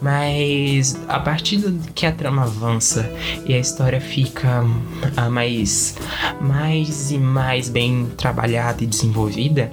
Mas 0.02 1.00
a 1.08 1.20
partir 1.20 1.62
que 1.96 2.06
a 2.06 2.12
trama 2.12 2.44
avança 2.44 3.10
e 3.46 3.54
a 3.54 3.58
história 3.58 4.02
fica 4.02 4.64
uh, 4.64 5.32
mais, 5.32 5.96
mais 6.42 7.12
e 7.12 7.18
mais 7.18 7.70
bem 7.70 8.08
trabalhada 8.18 8.84
e 8.84 8.88
desenvolvida, 8.88 9.72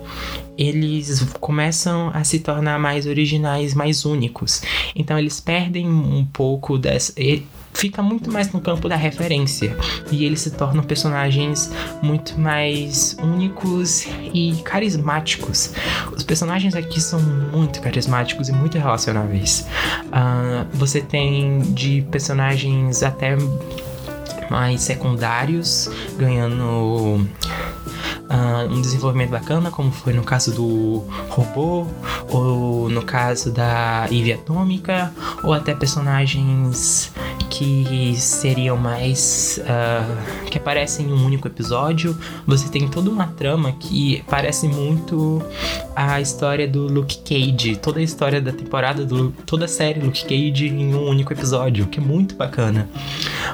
eles 0.56 1.20
começam 1.40 2.10
a 2.12 2.24
se 2.24 2.40
tornar 2.40 2.78
mais 2.78 3.06
originais, 3.06 3.74
mais 3.74 4.04
únicos. 4.04 4.62
Então 4.94 5.18
eles 5.18 5.40
perdem 5.40 5.88
um 5.88 6.24
pouco 6.24 6.78
dessa 6.78 7.12
fica 7.74 8.02
muito 8.02 8.30
mais 8.30 8.52
no 8.52 8.60
campo 8.60 8.88
da 8.88 8.96
referência 8.96 9.76
e 10.10 10.24
eles 10.24 10.40
se 10.40 10.50
tornam 10.50 10.82
personagens 10.84 11.72
muito 12.02 12.38
mais 12.38 13.16
únicos 13.20 14.06
e 14.32 14.60
carismáticos. 14.64 15.72
Os 16.14 16.22
personagens 16.22 16.74
aqui 16.74 17.00
são 17.00 17.20
muito 17.20 17.80
carismáticos 17.80 18.48
e 18.48 18.52
muito 18.52 18.78
relacionáveis. 18.78 19.66
Uh, 20.08 20.66
você 20.74 21.00
tem 21.00 21.60
de 21.60 22.02
personagens 22.10 23.02
até 23.02 23.36
mais 24.50 24.82
secundários 24.82 25.88
ganhando 26.18 27.26
uh, 28.32 28.72
um 28.72 28.80
desenvolvimento 28.80 29.30
bacana, 29.30 29.70
como 29.70 29.92
foi 29.92 30.12
no 30.12 30.22
caso 30.22 30.52
do 30.52 31.04
robô, 31.28 31.86
ou 32.30 32.88
no 32.88 33.02
caso 33.02 33.52
da 33.52 34.06
Eve 34.10 34.32
Atômica, 34.32 35.12
ou 35.44 35.52
até 35.52 35.74
personagens 35.74 37.12
que 37.52 38.14
seriam 38.16 38.78
mais. 38.78 39.60
Uh, 39.62 40.48
que 40.48 40.56
aparecem 40.56 41.06
em 41.06 41.12
um 41.12 41.24
único 41.24 41.46
episódio. 41.46 42.16
Você 42.46 42.68
tem 42.68 42.88
toda 42.88 43.10
uma 43.10 43.26
trama 43.26 43.72
que 43.72 44.24
parece 44.26 44.66
muito 44.66 45.42
a 45.94 46.20
história 46.20 46.66
do 46.66 46.86
Luke 46.86 47.18
Cage, 47.18 47.76
toda 47.76 48.00
a 48.00 48.02
história 48.02 48.40
da 48.40 48.52
temporada 48.52 49.04
do. 49.04 49.30
toda 49.44 49.66
a 49.66 49.68
série 49.68 50.00
Luke 50.00 50.22
Cage 50.22 50.68
em 50.68 50.94
um 50.94 51.06
único 51.06 51.32
episódio, 51.32 51.86
que 51.86 52.00
é 52.00 52.02
muito 52.02 52.34
bacana. 52.36 52.88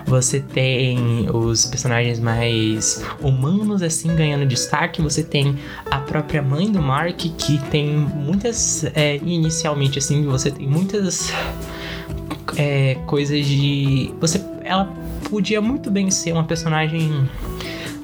Você 0.07 0.39
tem 0.41 1.29
os 1.33 1.65
personagens 1.65 2.21
mais 2.21 3.05
humanos 3.21 3.83
assim 3.83 4.15
ganhando 4.15 4.47
destaque. 4.47 5.03
Você 5.03 5.25
tem 5.25 5.59
a 5.91 5.99
própria 5.99 6.41
mãe 6.41 6.71
do 6.71 6.81
Mark 6.81 7.17
que 7.17 7.59
tem 7.69 7.97
muitas. 7.97 8.85
É, 8.95 9.17
inicialmente 9.17 9.99
assim, 9.99 10.25
você 10.25 10.53
tem 10.53 10.69
muitas 10.69 11.33
é, 12.57 12.97
coisas 13.07 13.45
de. 13.45 14.13
Você. 14.21 14.41
Ela 14.65 14.93
podia 15.31 15.61
muito 15.61 15.91
bem 15.91 16.11
ser 16.11 16.33
uma 16.33 16.45
personagem 16.45 17.29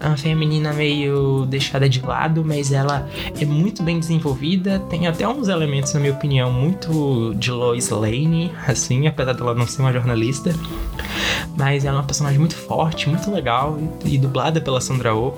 uma 0.09 0.17
feminina 0.17 0.73
meio 0.73 1.47
deixada 1.47 1.89
de 1.89 2.01
lado, 2.05 2.45
mas 2.45 2.73
ela 2.73 3.09
é 3.41 3.45
muito 3.45 3.83
bem 3.83 3.99
desenvolvida. 3.99 4.79
Tem 4.91 5.07
até 5.07 5.27
uns 5.27 5.49
elementos, 5.49 5.95
na 5.95 6.01
minha 6.01 6.13
opinião, 6.13 6.53
muito 6.53 7.35
de 7.35 7.51
Lois 7.51 7.89
Lane, 7.89 8.53
assim, 8.67 9.07
apesar 9.07 9.33
dela 9.33 9.55
não 9.55 9.67
ser 9.67 9.83
uma 9.83 9.93
jornalista. 9.93 10.55
Mas 11.57 11.85
ela 11.85 11.99
é 11.99 12.01
uma 12.01 12.07
personagem 12.07 12.39
muito 12.39 12.57
forte, 12.57 13.09
muito 13.09 13.31
legal 13.31 13.79
e, 14.05 14.15
e 14.15 14.19
dublada 14.19 14.61
pela 14.61 14.81
Sandra 14.81 15.15
Oh. 15.15 15.35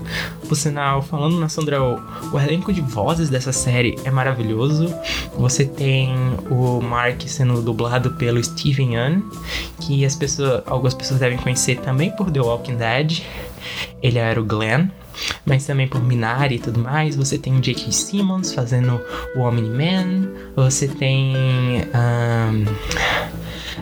Por 0.48 0.56
sinal, 0.56 1.02
falando 1.02 1.38
na 1.38 1.48
Sandra 1.48 1.82
Oh, 1.82 1.98
o 2.34 2.40
elenco 2.40 2.72
de 2.72 2.80
vozes 2.80 3.28
dessa 3.28 3.52
série 3.52 3.98
é 4.04 4.10
maravilhoso. 4.10 4.92
Você 5.36 5.64
tem 5.64 6.14
o 6.50 6.80
Mark 6.80 7.22
sendo 7.26 7.60
dublado 7.60 8.12
pelo 8.12 8.42
Steven 8.42 8.94
Yeun, 8.94 9.22
que 9.80 10.04
as 10.04 10.14
pessoas, 10.14 10.62
algumas 10.66 10.94
pessoas 10.94 11.20
devem 11.20 11.38
conhecer 11.38 11.78
também 11.80 12.10
por 12.10 12.30
The 12.30 12.40
Walking 12.40 12.76
Dead. 12.76 13.22
Ele 14.02 14.18
era 14.18 14.40
o 14.40 14.44
Glenn, 14.44 14.88
mas 15.44 15.66
também 15.66 15.88
por 15.88 16.02
Minari 16.02 16.56
e 16.56 16.58
tudo 16.58 16.80
mais. 16.80 17.16
Você 17.16 17.38
tem 17.38 17.56
o 17.56 17.60
J.K. 17.60 17.92
Simmons 17.92 18.52
fazendo 18.52 19.00
o 19.34 19.40
Omni-Man, 19.40 20.28
você 20.54 20.88
tem 20.88 21.34
um, 21.94 22.64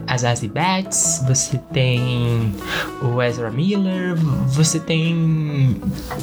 a 0.06 0.16
Zazie 0.16 0.48
Betts, 0.48 1.24
você 1.26 1.58
tem 1.72 2.54
o 3.02 3.20
Ezra 3.22 3.50
Miller, 3.50 4.16
você 4.48 4.78
tem 4.80 5.80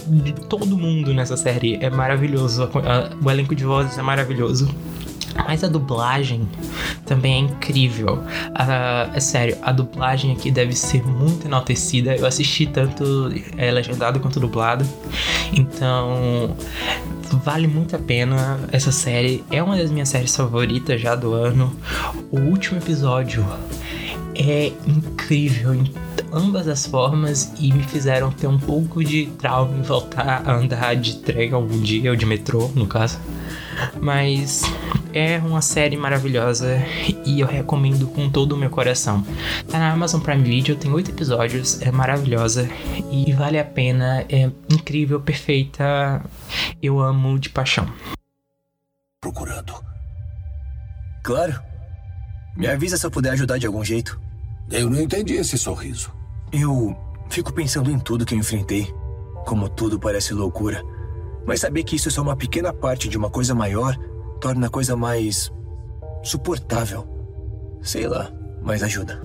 de 0.08 0.34
todo 0.34 0.78
mundo 0.78 1.14
nessa 1.14 1.38
série. 1.38 1.78
É 1.82 1.90
maravilhoso, 1.90 2.70
o 3.24 3.32
elenco 3.32 3.56
de 3.56 3.64
vozes 3.64 3.98
é 3.98 4.02
maravilhoso. 4.02 4.70
Mas 5.48 5.64
a 5.64 5.68
dublagem 5.68 6.48
também 7.06 7.34
é 7.36 7.40
incrível. 7.40 8.16
Uh, 8.16 9.14
é 9.14 9.20
sério, 9.20 9.58
a 9.62 9.72
dublagem 9.72 10.32
aqui 10.32 10.52
deve 10.52 10.74
ser 10.74 11.04
muito 11.06 11.48
enaltecida. 11.48 12.16
Eu 12.16 12.26
assisti 12.26 12.66
tanto 12.66 13.32
é, 13.58 13.72
legendado 13.72 14.20
quanto 14.20 14.40
dublado. 14.40 14.86
Então, 15.54 16.56
vale 17.44 17.68
muito 17.68 17.96
a 17.96 18.00
pena 18.00 18.60
essa 18.72 18.92
série. 18.92 19.44
É 19.50 19.62
uma 19.62 19.78
das 19.78 19.92
minhas 19.92 20.10
séries 20.10 20.36
favoritas 20.36 21.02
já 21.02 21.16
do 21.16 21.34
ano. 21.34 21.76
O 22.32 22.40
último 22.40 22.78
episódio 22.78 23.46
é 24.36 24.72
incrível 24.88 25.74
em 25.74 25.92
ambas 26.32 26.68
as 26.68 26.86
formas 26.86 27.52
e 27.60 27.74
me 27.74 27.84
fizeram 27.84 28.32
ter 28.32 28.48
um 28.48 28.58
pouco 28.58 29.04
de 29.04 29.26
trauma 29.38 29.78
em 29.78 29.82
voltar 29.82 30.44
a 30.46 30.54
andar 30.54 30.96
de 30.96 31.18
trem 31.18 31.52
algum 31.52 31.80
dia, 31.80 32.10
ou 32.10 32.16
de 32.16 32.26
metrô, 32.26 32.70
no 32.74 32.88
caso. 32.88 33.20
Mas 34.00 34.64
é 35.14 35.38
uma 35.40 35.62
série 35.62 35.98
maravilhosa 35.98 36.78
e 37.26 37.40
eu 37.40 37.48
recomendo 37.48 38.08
com 38.08 38.30
todo 38.30 38.54
o 38.54 38.58
meu 38.58 38.70
coração. 38.70 39.26
Tá 39.70 39.80
na 39.80 39.92
Amazon 39.92 40.22
Prime 40.22 40.44
Video, 40.44 40.76
tem 40.76 40.92
oito 40.92 41.12
episódios, 41.12 41.82
é 41.82 41.92
maravilhosa 41.92 42.70
e 43.12 43.32
vale 43.34 43.60
a 43.60 43.66
pena, 43.66 44.26
é 44.30 44.50
incrível, 44.72 45.20
perfeita. 45.20 46.24
Eu 46.82 47.00
amo 47.00 47.40
de 47.40 47.50
paixão. 47.50 47.92
Procurando. 49.20 49.74
Claro. 51.24 51.62
Me 52.56 52.68
avisa 52.68 52.98
se 52.98 53.06
eu 53.06 53.12
puder 53.12 53.32
ajudar 53.32 53.58
de 53.58 53.68
algum 53.68 53.84
jeito. 53.84 54.20
Eu 54.70 54.90
não 54.90 55.02
entendi 55.02 55.36
esse 55.36 55.58
sorriso. 55.58 56.12
Eu 56.52 56.96
fico 57.30 57.54
pensando 57.54 57.92
em 57.92 58.00
tudo 58.00 58.26
que 58.26 58.34
eu 58.34 58.40
enfrentei. 58.40 58.94
Como 59.46 59.70
tudo 59.70 60.00
parece 60.00 60.34
loucura. 60.34 60.84
Mas 61.46 61.62
saber 61.62 61.84
que 61.84 61.96
isso 61.96 62.08
é 62.08 62.12
só 62.12 62.22
uma 62.22 62.36
pequena 62.36 62.72
parte 62.72 63.10
de 63.10 63.18
uma 63.18 63.30
coisa 63.30 63.56
maior 63.56 63.98
torna 64.42 64.68
a 64.68 64.70
coisa 64.70 64.98
mais. 64.98 65.52
suportável. 66.24 67.08
Sei 67.82 68.08
lá, 68.08 68.32
mas 68.62 68.84
ajuda. 68.84 69.22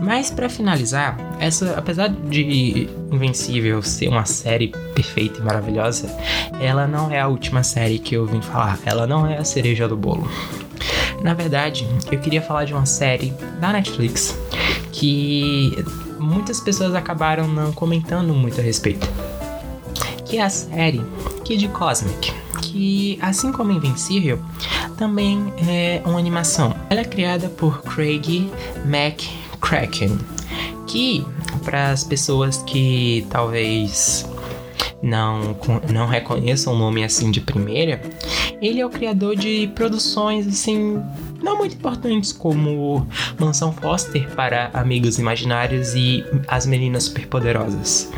Mas 0.00 0.30
para 0.30 0.48
finalizar, 0.48 1.18
essa, 1.38 1.74
apesar 1.76 2.08
de 2.08 2.88
Invencível 3.12 3.82
ser 3.82 4.08
uma 4.08 4.24
série 4.24 4.68
perfeita 4.94 5.40
e 5.40 5.42
maravilhosa, 5.42 6.08
ela 6.58 6.86
não 6.86 7.10
é 7.10 7.20
a 7.20 7.28
última 7.28 7.62
série 7.62 7.98
que 7.98 8.14
eu 8.14 8.24
vim 8.24 8.40
falar. 8.40 8.78
Ela 8.86 9.06
não 9.06 9.26
é 9.26 9.36
a 9.36 9.44
cereja 9.44 9.86
do 9.86 9.96
bolo. 9.96 10.26
Na 11.22 11.34
verdade, 11.34 11.86
eu 12.10 12.18
queria 12.18 12.40
falar 12.40 12.64
de 12.64 12.72
uma 12.72 12.86
série 12.86 13.34
da 13.60 13.72
Netflix 13.72 14.34
que 14.90 15.84
muitas 16.18 16.60
pessoas 16.60 16.94
acabaram 16.94 17.46
não 17.46 17.70
comentando 17.72 18.32
muito 18.32 18.58
a 18.58 18.64
respeito. 18.64 19.06
Que 20.24 20.38
é 20.38 20.42
a 20.42 20.48
série 20.48 21.02
Kid 21.44 21.68
Cosmic, 21.68 22.32
que 22.62 23.18
assim 23.20 23.52
como 23.52 23.72
Invencível, 23.72 24.38
também 24.96 25.52
é 25.68 26.02
uma 26.04 26.18
animação. 26.18 26.74
Ela 26.88 27.00
é 27.00 27.04
criada 27.04 27.48
por 27.48 27.82
Craig 27.82 28.50
McCracken, 28.84 30.18
que 30.86 31.24
para 31.64 31.90
as 31.90 32.04
pessoas 32.04 32.58
que 32.58 33.26
talvez 33.30 34.28
não, 35.02 35.56
não 35.90 36.06
reconheçam 36.06 36.74
o 36.74 36.78
nome 36.78 37.02
assim 37.02 37.30
de 37.30 37.40
primeira, 37.40 38.00
ele 38.60 38.80
é 38.80 38.86
o 38.86 38.90
criador 38.90 39.34
de 39.34 39.70
produções 39.74 40.46
assim 40.46 41.02
não 41.42 41.56
muito 41.56 41.74
importantes 41.74 42.32
como 42.32 43.06
Mansão 43.38 43.72
Foster 43.72 44.28
para 44.34 44.70
Amigos 44.74 45.18
Imaginários 45.18 45.94
e 45.94 46.24
As 46.46 46.66
Meninas 46.66 47.04
Superpoderosas. 47.04 48.10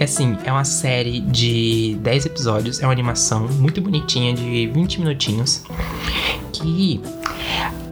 É 0.00 0.04
assim, 0.04 0.38
é 0.44 0.50
uma 0.50 0.64
série 0.64 1.20
de 1.20 1.94
10 2.00 2.24
episódios, 2.24 2.80
é 2.80 2.86
uma 2.86 2.92
animação 2.92 3.46
muito 3.46 3.82
bonitinha 3.82 4.32
de 4.32 4.66
20 4.68 4.98
minutinhos 4.98 5.62
que 6.54 7.02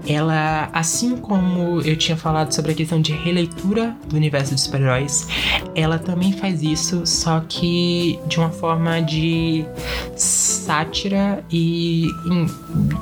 ela, 0.06 0.70
assim 0.72 1.18
como 1.18 1.82
eu 1.82 1.94
tinha 1.98 2.16
falado 2.16 2.50
sobre 2.50 2.72
a 2.72 2.74
questão 2.74 2.98
de 2.98 3.12
releitura 3.12 3.94
do 4.06 4.16
universo 4.16 4.54
de 4.54 4.60
super-heróis, 4.62 5.28
ela 5.74 5.98
também 5.98 6.32
faz 6.32 6.62
isso, 6.62 7.06
só 7.06 7.40
que 7.46 8.18
de 8.26 8.38
uma 8.38 8.48
forma 8.48 9.02
de 9.02 9.66
sátira 10.16 11.44
e, 11.50 12.06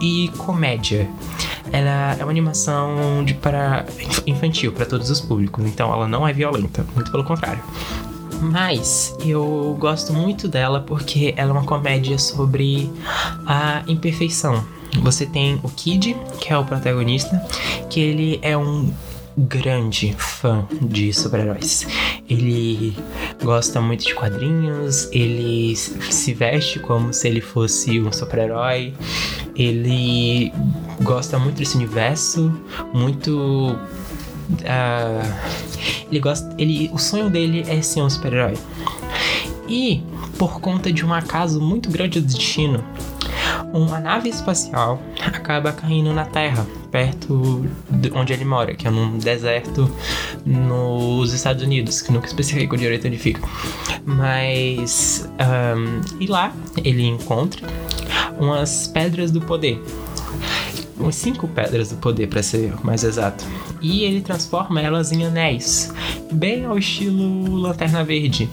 e, 0.00 0.24
e 0.24 0.28
comédia. 0.36 1.08
Ela 1.70 2.16
é 2.18 2.24
uma 2.24 2.30
animação 2.32 3.24
de 3.24 3.34
para 3.34 3.86
infantil 4.26 4.72
para 4.72 4.84
todos 4.84 5.10
os 5.10 5.20
públicos, 5.20 5.64
então 5.64 5.92
ela 5.92 6.08
não 6.08 6.26
é 6.26 6.32
violenta, 6.32 6.84
muito 6.92 7.12
pelo 7.12 7.22
contrário. 7.22 7.62
Mas 8.40 9.16
eu 9.24 9.76
gosto 9.78 10.12
muito 10.12 10.48
dela 10.48 10.80
porque 10.80 11.34
ela 11.36 11.50
é 11.50 11.52
uma 11.52 11.64
comédia 11.64 12.18
sobre 12.18 12.90
a 13.46 13.82
imperfeição 13.86 14.64
você 15.02 15.26
tem 15.26 15.60
o 15.62 15.68
Kid, 15.68 16.16
que 16.40 16.52
é 16.52 16.58
o 16.58 16.64
protagonista, 16.64 17.44
que 17.90 18.00
ele 18.00 18.38
é 18.42 18.56
um 18.56 18.92
grande 19.36 20.14
fã 20.18 20.66
de 20.80 21.12
super-heróis. 21.12 21.86
Ele 22.28 22.96
gosta 23.42 23.80
muito 23.80 24.04
de 24.04 24.14
quadrinhos, 24.14 25.08
ele 25.12 25.76
se 25.76 26.32
veste 26.32 26.78
como 26.78 27.12
se 27.12 27.28
ele 27.28 27.40
fosse 27.40 28.00
um 28.00 28.10
super-herói, 28.10 28.94
ele 29.54 30.52
gosta 31.02 31.38
muito 31.38 31.56
desse 31.56 31.76
universo, 31.76 32.52
muito. 32.92 33.78
Uh, 34.50 36.06
ele 36.10 36.20
gosta. 36.20 36.54
Ele, 36.58 36.90
o 36.92 36.98
sonho 36.98 37.30
dele 37.30 37.64
é 37.68 37.80
ser 37.82 38.02
um 38.02 38.10
super-herói. 38.10 38.54
E 39.68 40.02
por 40.38 40.60
conta 40.60 40.92
de 40.92 41.04
um 41.04 41.12
acaso 41.12 41.60
muito 41.60 41.90
grande 41.90 42.20
do 42.20 42.26
destino, 42.26 42.84
uma 43.72 43.98
nave 43.98 44.28
espacial 44.28 45.02
acaba 45.20 45.72
caindo 45.72 46.12
na 46.12 46.24
Terra, 46.24 46.66
perto 46.90 47.66
de 47.90 48.12
onde 48.14 48.32
ele 48.32 48.44
mora, 48.44 48.74
que 48.74 48.86
é 48.86 48.90
num 48.90 49.18
deserto 49.18 49.90
nos 50.44 51.32
Estados 51.32 51.62
Unidos, 51.62 52.00
que 52.00 52.12
nunca 52.12 52.26
especifico 52.26 52.76
direito 52.76 53.06
onde 53.06 53.18
fica. 53.18 53.40
Mas. 54.04 55.28
Um, 55.40 56.00
e 56.20 56.26
lá 56.26 56.52
ele 56.84 57.04
encontra 57.04 57.66
umas 58.38 58.86
pedras 58.86 59.30
do 59.30 59.40
poder 59.40 59.82
umas 60.98 61.14
cinco 61.14 61.46
pedras 61.48 61.90
do 61.90 61.96
poder, 61.96 62.26
para 62.28 62.42
ser 62.42 62.74
mais 62.84 63.04
exato. 63.04 63.44
E 63.80 64.04
ele 64.04 64.20
transforma 64.20 64.80
elas 64.80 65.12
em 65.12 65.24
anéis, 65.24 65.92
bem 66.32 66.64
ao 66.64 66.78
estilo 66.78 67.56
Lanterna 67.56 68.04
Verde. 68.04 68.48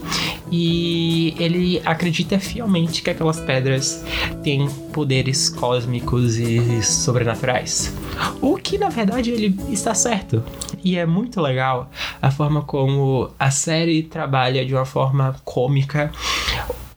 E 0.51 1.33
ele 1.39 1.81
acredita 1.83 2.37
fielmente 2.39 3.01
que 3.01 3.09
aquelas 3.09 3.39
pedras 3.39 4.03
têm 4.43 4.69
poderes 4.91 5.49
cósmicos 5.49 6.37
e 6.37 6.83
sobrenaturais. 6.83 7.93
O 8.41 8.57
que 8.57 8.77
na 8.77 8.89
verdade 8.89 9.31
ele 9.31 9.57
está 9.69 9.95
certo. 9.95 10.43
E 10.83 10.97
é 10.97 11.05
muito 11.05 11.41
legal 11.41 11.89
a 12.21 12.29
forma 12.29 12.61
como 12.61 13.31
a 13.39 13.49
série 13.49 14.03
trabalha 14.03 14.65
de 14.65 14.75
uma 14.75 14.85
forma 14.85 15.35
cômica 15.43 16.11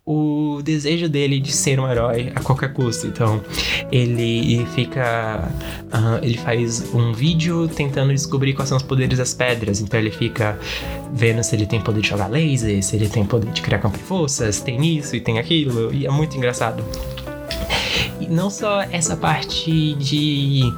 o 0.09 0.63
desejo 0.63 1.09
dele 1.09 1.41
de 1.41 1.51
ser 1.51 1.81
um 1.81 1.91
herói 1.91 2.33
a 2.33 2.41
qualquer 2.41 2.73
custo. 2.73 3.09
Então, 3.09 3.43
ele 3.91 4.65
fica. 4.67 5.51
Uh, 5.87 6.25
ele 6.25 6.39
faz 6.39 6.95
um 6.95 7.13
vídeo 7.13 7.67
tentando 7.67 8.13
descobrir 8.13 8.55
quais 8.55 8.69
são 8.69 8.79
os 8.79 8.85
poderes 8.85 9.19
das 9.19 9.35
pedras. 9.35 9.81
Então, 9.81 9.99
ele 9.99 10.13
fica 10.13 10.57
vendo 11.13 11.43
se 11.43 11.57
ele 11.57 11.67
tem 11.67 11.81
poder 11.81 12.01
de 12.03 12.09
jogar 12.09 12.29
laser, 12.29 12.81
se 12.85 12.95
ele 12.95 13.09
tem 13.09 13.27
poder 13.27 13.51
de 13.51 13.61
criar 13.61 13.81
campo 13.81 13.99
de 13.99 14.05
forças, 14.05 14.61
tem 14.61 14.97
isso 14.97 15.17
e 15.17 15.21
tem 15.21 15.41
aquilo. 15.41 15.93
E 15.93 16.07
é 16.07 16.11
muito 16.11 16.37
engraçado. 16.37 16.85
E 18.21 18.29
não 18.29 18.49
só 18.49 18.83
essa 18.83 19.17
parte 19.17 19.95
de 19.95 20.73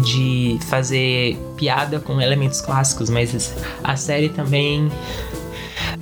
de 0.00 0.58
fazer 0.68 1.36
piada 1.56 2.00
com 2.00 2.20
elementos 2.20 2.60
clássicos, 2.60 3.08
mas 3.08 3.54
a 3.82 3.94
série 3.96 4.28
também 4.28 4.90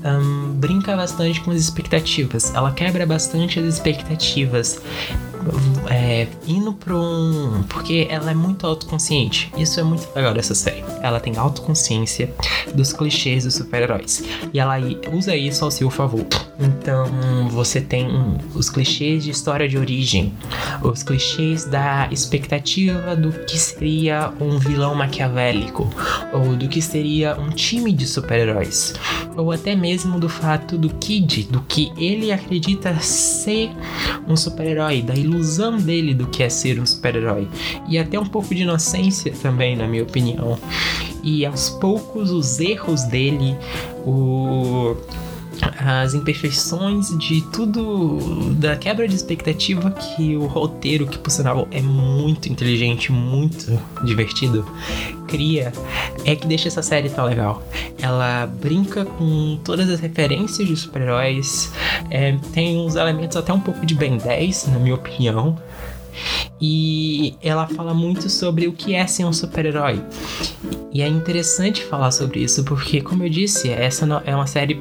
um, 0.05 0.53
brinca 0.55 0.97
bastante 0.97 1.41
com 1.41 1.51
as 1.51 1.59
expectativas. 1.59 2.55
Ela 2.55 2.73
quebra 2.73 3.07
bastante 3.07 3.59
as 3.59 3.67
expectativas 3.67 4.81
é, 5.89 6.27
indo 6.47 6.73
pra 6.73 6.95
um. 6.95 7.63
Porque 7.69 8.07
ela 8.11 8.31
é 8.31 8.35
muito 8.35 8.67
autoconsciente. 8.67 9.53
Isso 9.57 9.81
é 9.81 9.83
muito 9.83 10.09
legal 10.15 10.35
dessa 10.35 10.55
série. 10.55 10.85
Ela 11.03 11.21
tem 11.21 11.37
autoconsciência 11.37 12.33
dos 12.75 12.93
clichês 12.93 13.45
dos 13.45 13.55
super-heróis. 13.55 14.25
E 14.53 14.59
ela 14.59 14.77
usa 15.13 15.35
isso 15.37 15.65
ao 15.65 15.71
seu 15.71 15.91
favor. 15.91 16.27
Então, 16.59 17.07
você 17.49 17.81
tem 17.81 18.09
os 18.55 18.71
clichês 18.71 19.25
de 19.25 19.31
história 19.31 19.69
de 19.69 19.77
origem, 19.77 20.33
os 20.83 21.03
clichês 21.03 21.65
da 21.65 22.09
expectativa 22.11 23.17
do 23.17 23.33
que 23.33 23.59
seria 23.59 24.33
um 24.41 24.59
vilão 24.59 24.95
maquiavélico, 24.95 25.91
ou 26.33 26.55
do 26.55 26.69
que 26.69 26.81
seria 26.81 27.37
um 27.39 27.51
time 27.51 27.93
de 27.93 28.07
super-heróis, 28.07 28.95
ou 29.37 29.51
até 29.51 29.75
mesmo 29.75 30.21
do 30.21 30.29
fato 30.29 30.79
do 30.79 30.91
Kid, 30.91 31.45
do 31.45 31.61
que 31.63 31.93
ele 31.97 32.31
acredita 32.31 32.97
ser 33.01 33.71
um 34.29 34.37
super-herói, 34.37 35.03
da 35.03 35.15
ilusão 35.15 35.72
dele 35.79 36.15
do 36.15 36.27
que 36.27 36.43
é 36.43 36.49
ser 36.49 36.81
um 36.81 36.87
super-herói. 36.87 37.49
E 37.89 37.99
até 37.99 38.19
um 38.19 38.27
pouco 38.27 38.55
de 38.55 38.63
inocência 38.63 39.33
também, 39.43 39.77
na 39.77 39.87
minha 39.87 40.03
opinião. 40.03 40.59
E 41.23 41.47
aos 41.47 41.71
poucos 41.71 42.31
os 42.31 42.59
erros 42.59 43.05
dele, 43.05 43.57
o 44.05 44.97
as 45.79 46.15
imperfeições 46.15 47.17
de 47.19 47.43
tudo, 47.53 48.55
da 48.55 48.77
quebra 48.77 49.07
de 49.07 49.15
expectativa 49.15 49.91
que 49.91 50.37
o 50.37 50.47
roteiro, 50.47 51.07
que 51.07 51.19
por 51.19 51.31
sinal 51.31 51.69
é 51.71 51.81
muito 51.81 52.49
inteligente, 52.49 53.13
muito 53.13 53.81
divertido, 54.05 54.67
cria, 55.27 55.73
é 56.25 56.35
que 56.35 56.47
deixa 56.47 56.69
essa 56.69 56.83
série 56.83 57.09
tão 57.11 57.25
legal. 57.25 57.63
Ela 58.01 58.47
brinca 58.47 59.05
com 59.05 59.59
todas 59.65 59.89
as 59.89 60.01
referências 60.01 60.67
de 60.67 60.77
super-heróis, 60.77 61.73
é, 62.11 62.37
tem 62.53 62.79
uns 62.79 62.95
elementos 62.95 63.37
até 63.37 63.53
um 63.53 63.61
pouco 63.61 63.85
de 63.85 63.95
Ben 63.95 64.17
10, 64.17 64.69
na 64.69 64.79
minha 64.79 64.95
opinião. 64.95 65.59
E 66.61 67.35
ela 67.43 67.67
fala 67.67 67.95
muito 67.95 68.29
sobre 68.29 68.69
o 68.69 68.73
que 68.73 68.95
é 68.95 69.07
ser 69.07 69.25
um 69.25 69.33
super-herói. 69.33 70.01
E 70.93 71.01
é 71.01 71.09
interessante 71.09 71.83
falar 71.83 72.13
sobre 72.13 72.41
isso 72.41 72.63
porque, 72.65 73.01
como 73.01 73.25
eu 73.25 73.31
disse, 73.31 73.71
essa 73.71 74.07
é 74.27 74.35
uma 74.35 74.47
série 74.47 74.81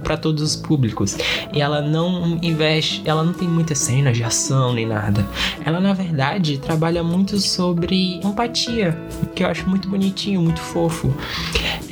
para 0.00 0.16
todos 0.16 0.42
os 0.42 0.56
públicos. 0.56 1.16
E 1.52 1.60
ela 1.60 1.80
não 1.80 2.38
investe, 2.42 3.02
ela 3.04 3.22
não 3.22 3.32
tem 3.32 3.48
muitas 3.48 3.78
cenas 3.78 4.16
de 4.16 4.24
ação 4.24 4.72
nem 4.74 4.86
nada. 4.86 5.26
Ela 5.64 5.80
na 5.80 5.92
verdade 5.92 6.58
trabalha 6.58 7.02
muito 7.02 7.38
sobre 7.38 8.20
empatia, 8.24 8.96
que 9.34 9.42
eu 9.42 9.48
acho 9.48 9.68
muito 9.68 9.88
bonitinho, 9.88 10.40
muito 10.40 10.60
fofo. 10.60 11.14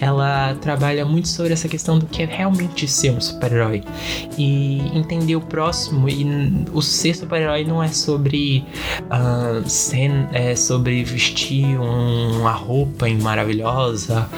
Ela 0.01 0.55
trabalha 0.61 1.05
muito 1.05 1.29
sobre 1.29 1.53
essa 1.53 1.69
questão 1.69 1.99
do 1.99 2.07
que 2.07 2.23
é 2.23 2.27
realmente 2.27 2.87
ser 2.87 3.11
um 3.11 3.21
super-herói 3.21 3.83
e 4.37 4.81
entender 4.95 5.37
o 5.37 5.41
próximo. 5.41 6.09
E 6.09 6.27
o 6.73 6.81
ser 6.81 7.15
super-herói 7.15 7.65
não 7.65 7.83
é 7.83 7.89
sobre 7.89 8.65
uh, 9.05 9.69
ser, 9.69 10.11
é 10.33 10.55
sobre 10.55 11.03
vestir 11.03 11.79
um, 11.79 12.41
uma 12.41 12.53
roupa 12.53 13.07
maravilhosa 13.21 14.29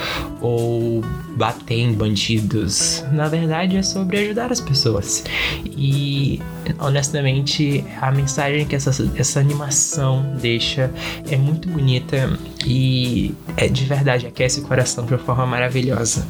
ou 0.40 1.02
bater 1.36 1.78
em 1.78 1.92
bandidos. 1.92 3.04
Na 3.12 3.28
verdade, 3.28 3.59
é 3.68 3.82
sobre 3.82 4.18
ajudar 4.18 4.50
as 4.50 4.60
pessoas. 4.60 5.24
E 5.64 6.40
honestamente, 6.78 7.84
a 8.00 8.10
mensagem 8.10 8.66
que 8.66 8.74
essa, 8.74 8.90
essa 9.16 9.40
animação 9.40 10.34
deixa 10.40 10.90
é 11.30 11.36
muito 11.36 11.68
bonita 11.68 12.38
e 12.64 13.34
é 13.56 13.68
de 13.68 13.84
verdade 13.84 14.26
aquece 14.26 14.60
o 14.60 14.62
coração 14.62 15.04
de 15.04 15.14
uma 15.14 15.18
forma 15.18 15.46
maravilhosa. 15.46 16.26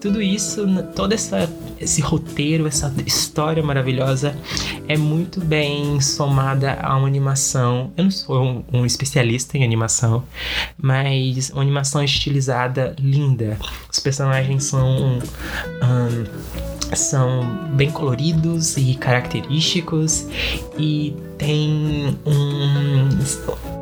Tudo 0.00 0.20
isso, 0.20 0.66
todo 0.94 1.12
essa, 1.12 1.48
esse 1.80 2.00
roteiro, 2.00 2.66
essa 2.66 2.92
história 3.06 3.62
maravilhosa 3.62 4.36
é 4.88 4.96
muito 4.96 5.40
bem 5.40 6.00
somada 6.00 6.78
a 6.80 6.96
uma 6.96 7.06
animação. 7.06 7.92
Eu 7.96 8.04
não 8.04 8.10
sou 8.10 8.42
um, 8.42 8.64
um 8.72 8.86
especialista 8.86 9.56
em 9.56 9.64
animação, 9.64 10.24
mas 10.76 11.50
uma 11.50 11.62
animação 11.62 12.02
estilizada 12.02 12.94
linda. 12.98 13.58
Os 13.90 13.98
personagens 13.98 14.64
são. 14.64 15.18
Um, 15.82 16.51
são 16.94 17.68
bem 17.74 17.90
coloridos 17.90 18.76
e 18.76 18.94
característicos 18.94 20.26
e 20.78 21.14
tem 21.38 22.16
um 22.26 23.08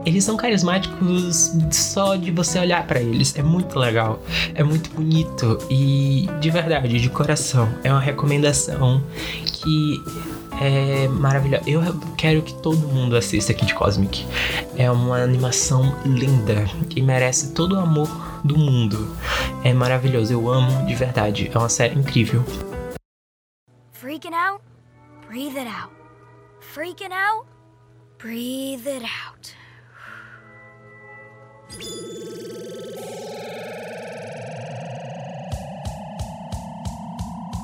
eles 0.05 0.25
são 0.25 0.37
carismáticos 0.37 1.53
só 1.71 2.17
de 2.17 2.31
você 2.31 2.59
olhar 2.59 2.87
para 2.87 3.01
eles. 3.01 3.37
É 3.37 3.43
muito 3.43 3.79
legal, 3.79 4.23
é 4.55 4.63
muito 4.63 4.91
bonito 4.91 5.59
e 5.69 6.29
de 6.41 6.51
verdade, 6.51 6.99
de 6.99 7.11
coração, 7.11 7.69
é 7.85 7.91
uma 7.91 8.01
recomendação 8.01 9.03
que 9.45 10.03
é 10.61 11.09
maravilhosa. 11.09 11.65
Eu 11.67 11.83
quero 12.17 12.43
que 12.43 12.53
todo 12.55 12.79
mundo 12.89 13.17
assista 13.17 13.53
Kid 13.55 13.75
Cosmic. 13.75 14.27
É 14.77 14.91
uma 14.91 15.23
animação 15.23 15.97
linda 16.05 16.67
que 16.89 17.01
merece 17.01 17.53
todo 17.53 17.77
o 17.77 17.79
amor 17.79 18.11
do 18.45 18.59
mundo. 18.59 19.15
É 19.65 19.73
maravilhoso, 19.73 20.33
eu 20.33 20.51
amo 20.51 20.87
de 20.87 20.95
verdade. 20.95 21.51
É 21.53 21.59
uma 21.59 21.69
série 21.69 21.99
incrível. 21.99 22.45
Freaking 24.01 24.33
out? 24.33 24.63
Breathe 25.27 25.57
it 25.57 25.67
out. 25.67 25.93
Freaking 26.75 27.11
out? 27.13 27.47
Breathe 28.19 28.87
it 28.87 29.03
out. 29.03 29.55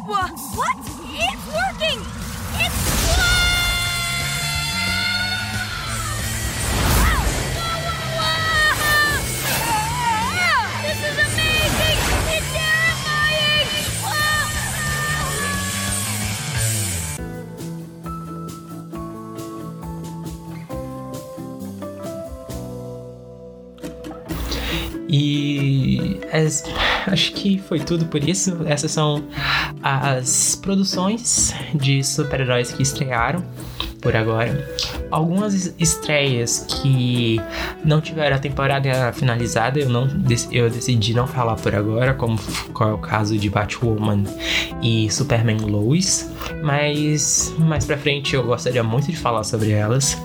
Wha- 0.07 0.29
What? 0.57 0.96
As- 26.37 26.65
acho 27.07 27.33
que 27.33 27.59
foi 27.59 27.81
tudo 27.81 28.05
por 28.07 28.23
isso. 28.29 28.57
Essas 28.67 28.91
são 28.91 29.25
as 29.83 30.57
produções 30.61 31.55
de 31.75 32.03
super-heróis 32.05 32.73
que 32.73 32.83
estrearam 32.83 33.43
por 34.01 34.15
agora. 34.15 34.69
Algumas 35.11 35.55
es- 35.55 35.75
estreias 35.79 36.67
que 36.69 37.41
não 37.85 38.01
tiveram 38.01 38.37
a 38.37 38.39
temporada 38.39 39.13
finalizada, 39.13 39.79
eu, 39.81 39.89
não, 39.89 40.09
eu 40.53 40.71
decidi 40.71 41.15
não 41.15 41.27
falar 41.27 41.57
por 41.57 41.75
agora, 41.75 42.15
como 42.15 42.39
qual 42.73 42.91
é 42.91 42.93
o 42.93 42.99
caso 42.99 43.37
de 43.37 43.49
Batwoman 43.51 44.23
e 44.83 45.11
Superman 45.11 45.59
Lois. 45.59 46.31
Mas 46.63 47.53
mais 47.59 47.85
pra 47.85 47.97
frente 47.97 48.35
eu 48.35 48.45
gostaria 48.45 48.83
muito 48.83 49.07
de 49.11 49.17
falar 49.17 49.43
sobre 49.45 49.71
elas. 49.73 50.17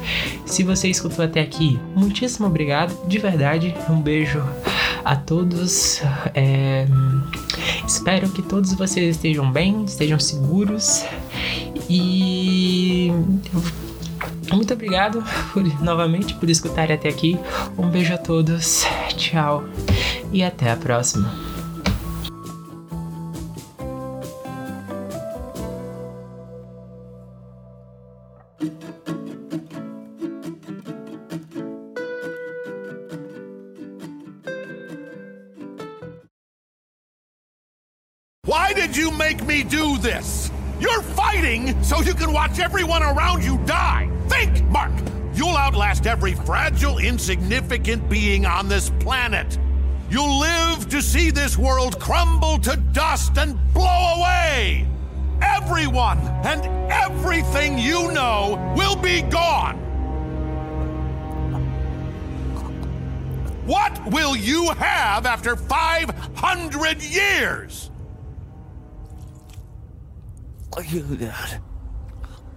Se 0.46 0.64
você 0.64 0.90
escutou 0.90 1.24
até 1.26 1.42
aqui, 1.42 1.80
muitíssimo 1.96 2.48
obrigado, 2.48 2.96
de 3.08 3.18
verdade. 3.18 3.74
Um 3.90 4.00
beijo 4.02 4.44
a 5.04 5.16
todos. 5.16 6.02
É, 6.34 6.88
espero 7.88 8.30
que 8.30 8.42
todos 8.42 8.74
vocês 8.74 9.16
estejam 9.16 9.52
bem, 9.52 9.84
estejam 9.86 10.20
seguros. 10.20 11.04
E 11.90 13.12
muito 14.52 14.74
obrigado 14.74 15.24
por- 15.54 15.84
novamente 15.84 16.34
por 16.36 16.50
escutarem 16.50 16.96
até 16.96 17.10
aqui. 17.10 17.38
Um 17.78 17.90
beijo 17.90 18.14
a 18.14 18.18
todos. 18.18 18.86
Tchau. 19.18 19.64
E 20.32 20.44
até 20.44 20.72
a 20.72 20.76
próxima. 20.78 21.51
Do 39.64 39.98
this? 39.98 40.52
You're 40.80 41.02
fighting 41.02 41.82
so 41.84 42.02
you 42.02 42.14
can 42.14 42.34
watch 42.34 42.60
everyone 42.60 43.04
around 43.04 43.44
you 43.44 43.58
die. 43.66 44.10
Think, 44.28 44.64
Mark. 44.70 44.92
You'll 45.34 45.56
outlast 45.56 46.08
every 46.08 46.34
fragile, 46.34 46.98
insignificant 46.98 48.10
being 48.10 48.46
on 48.46 48.68
this 48.68 48.90
planet. 49.00 49.58
You'll 50.10 50.40
live 50.40 50.90
to 50.90 51.02
see 51.02 51.32
this 51.32 51.58
world 51.58 52.00
crumble 52.00 52.60
to 52.60 52.76
dust 52.92 53.38
and 53.38 53.58
blow 53.74 54.16
away. 54.18 54.88
Everyone 55.42 56.20
and 56.44 56.66
everything 56.92 57.78
you 57.78 58.12
know 58.12 58.74
will 58.76 58.96
be 58.96 59.22
gone. 59.22 59.78
What 63.66 64.06
will 64.12 64.36
you 64.36 64.70
have 64.72 65.26
after 65.26 65.56
500 65.56 67.02
years? 67.04 67.91
You, 70.80 71.02
Dad. 71.04 71.18
that. 71.20 71.62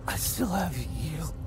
I 0.06 0.16
still 0.16 0.48
have 0.48 0.76
you. 0.76 1.43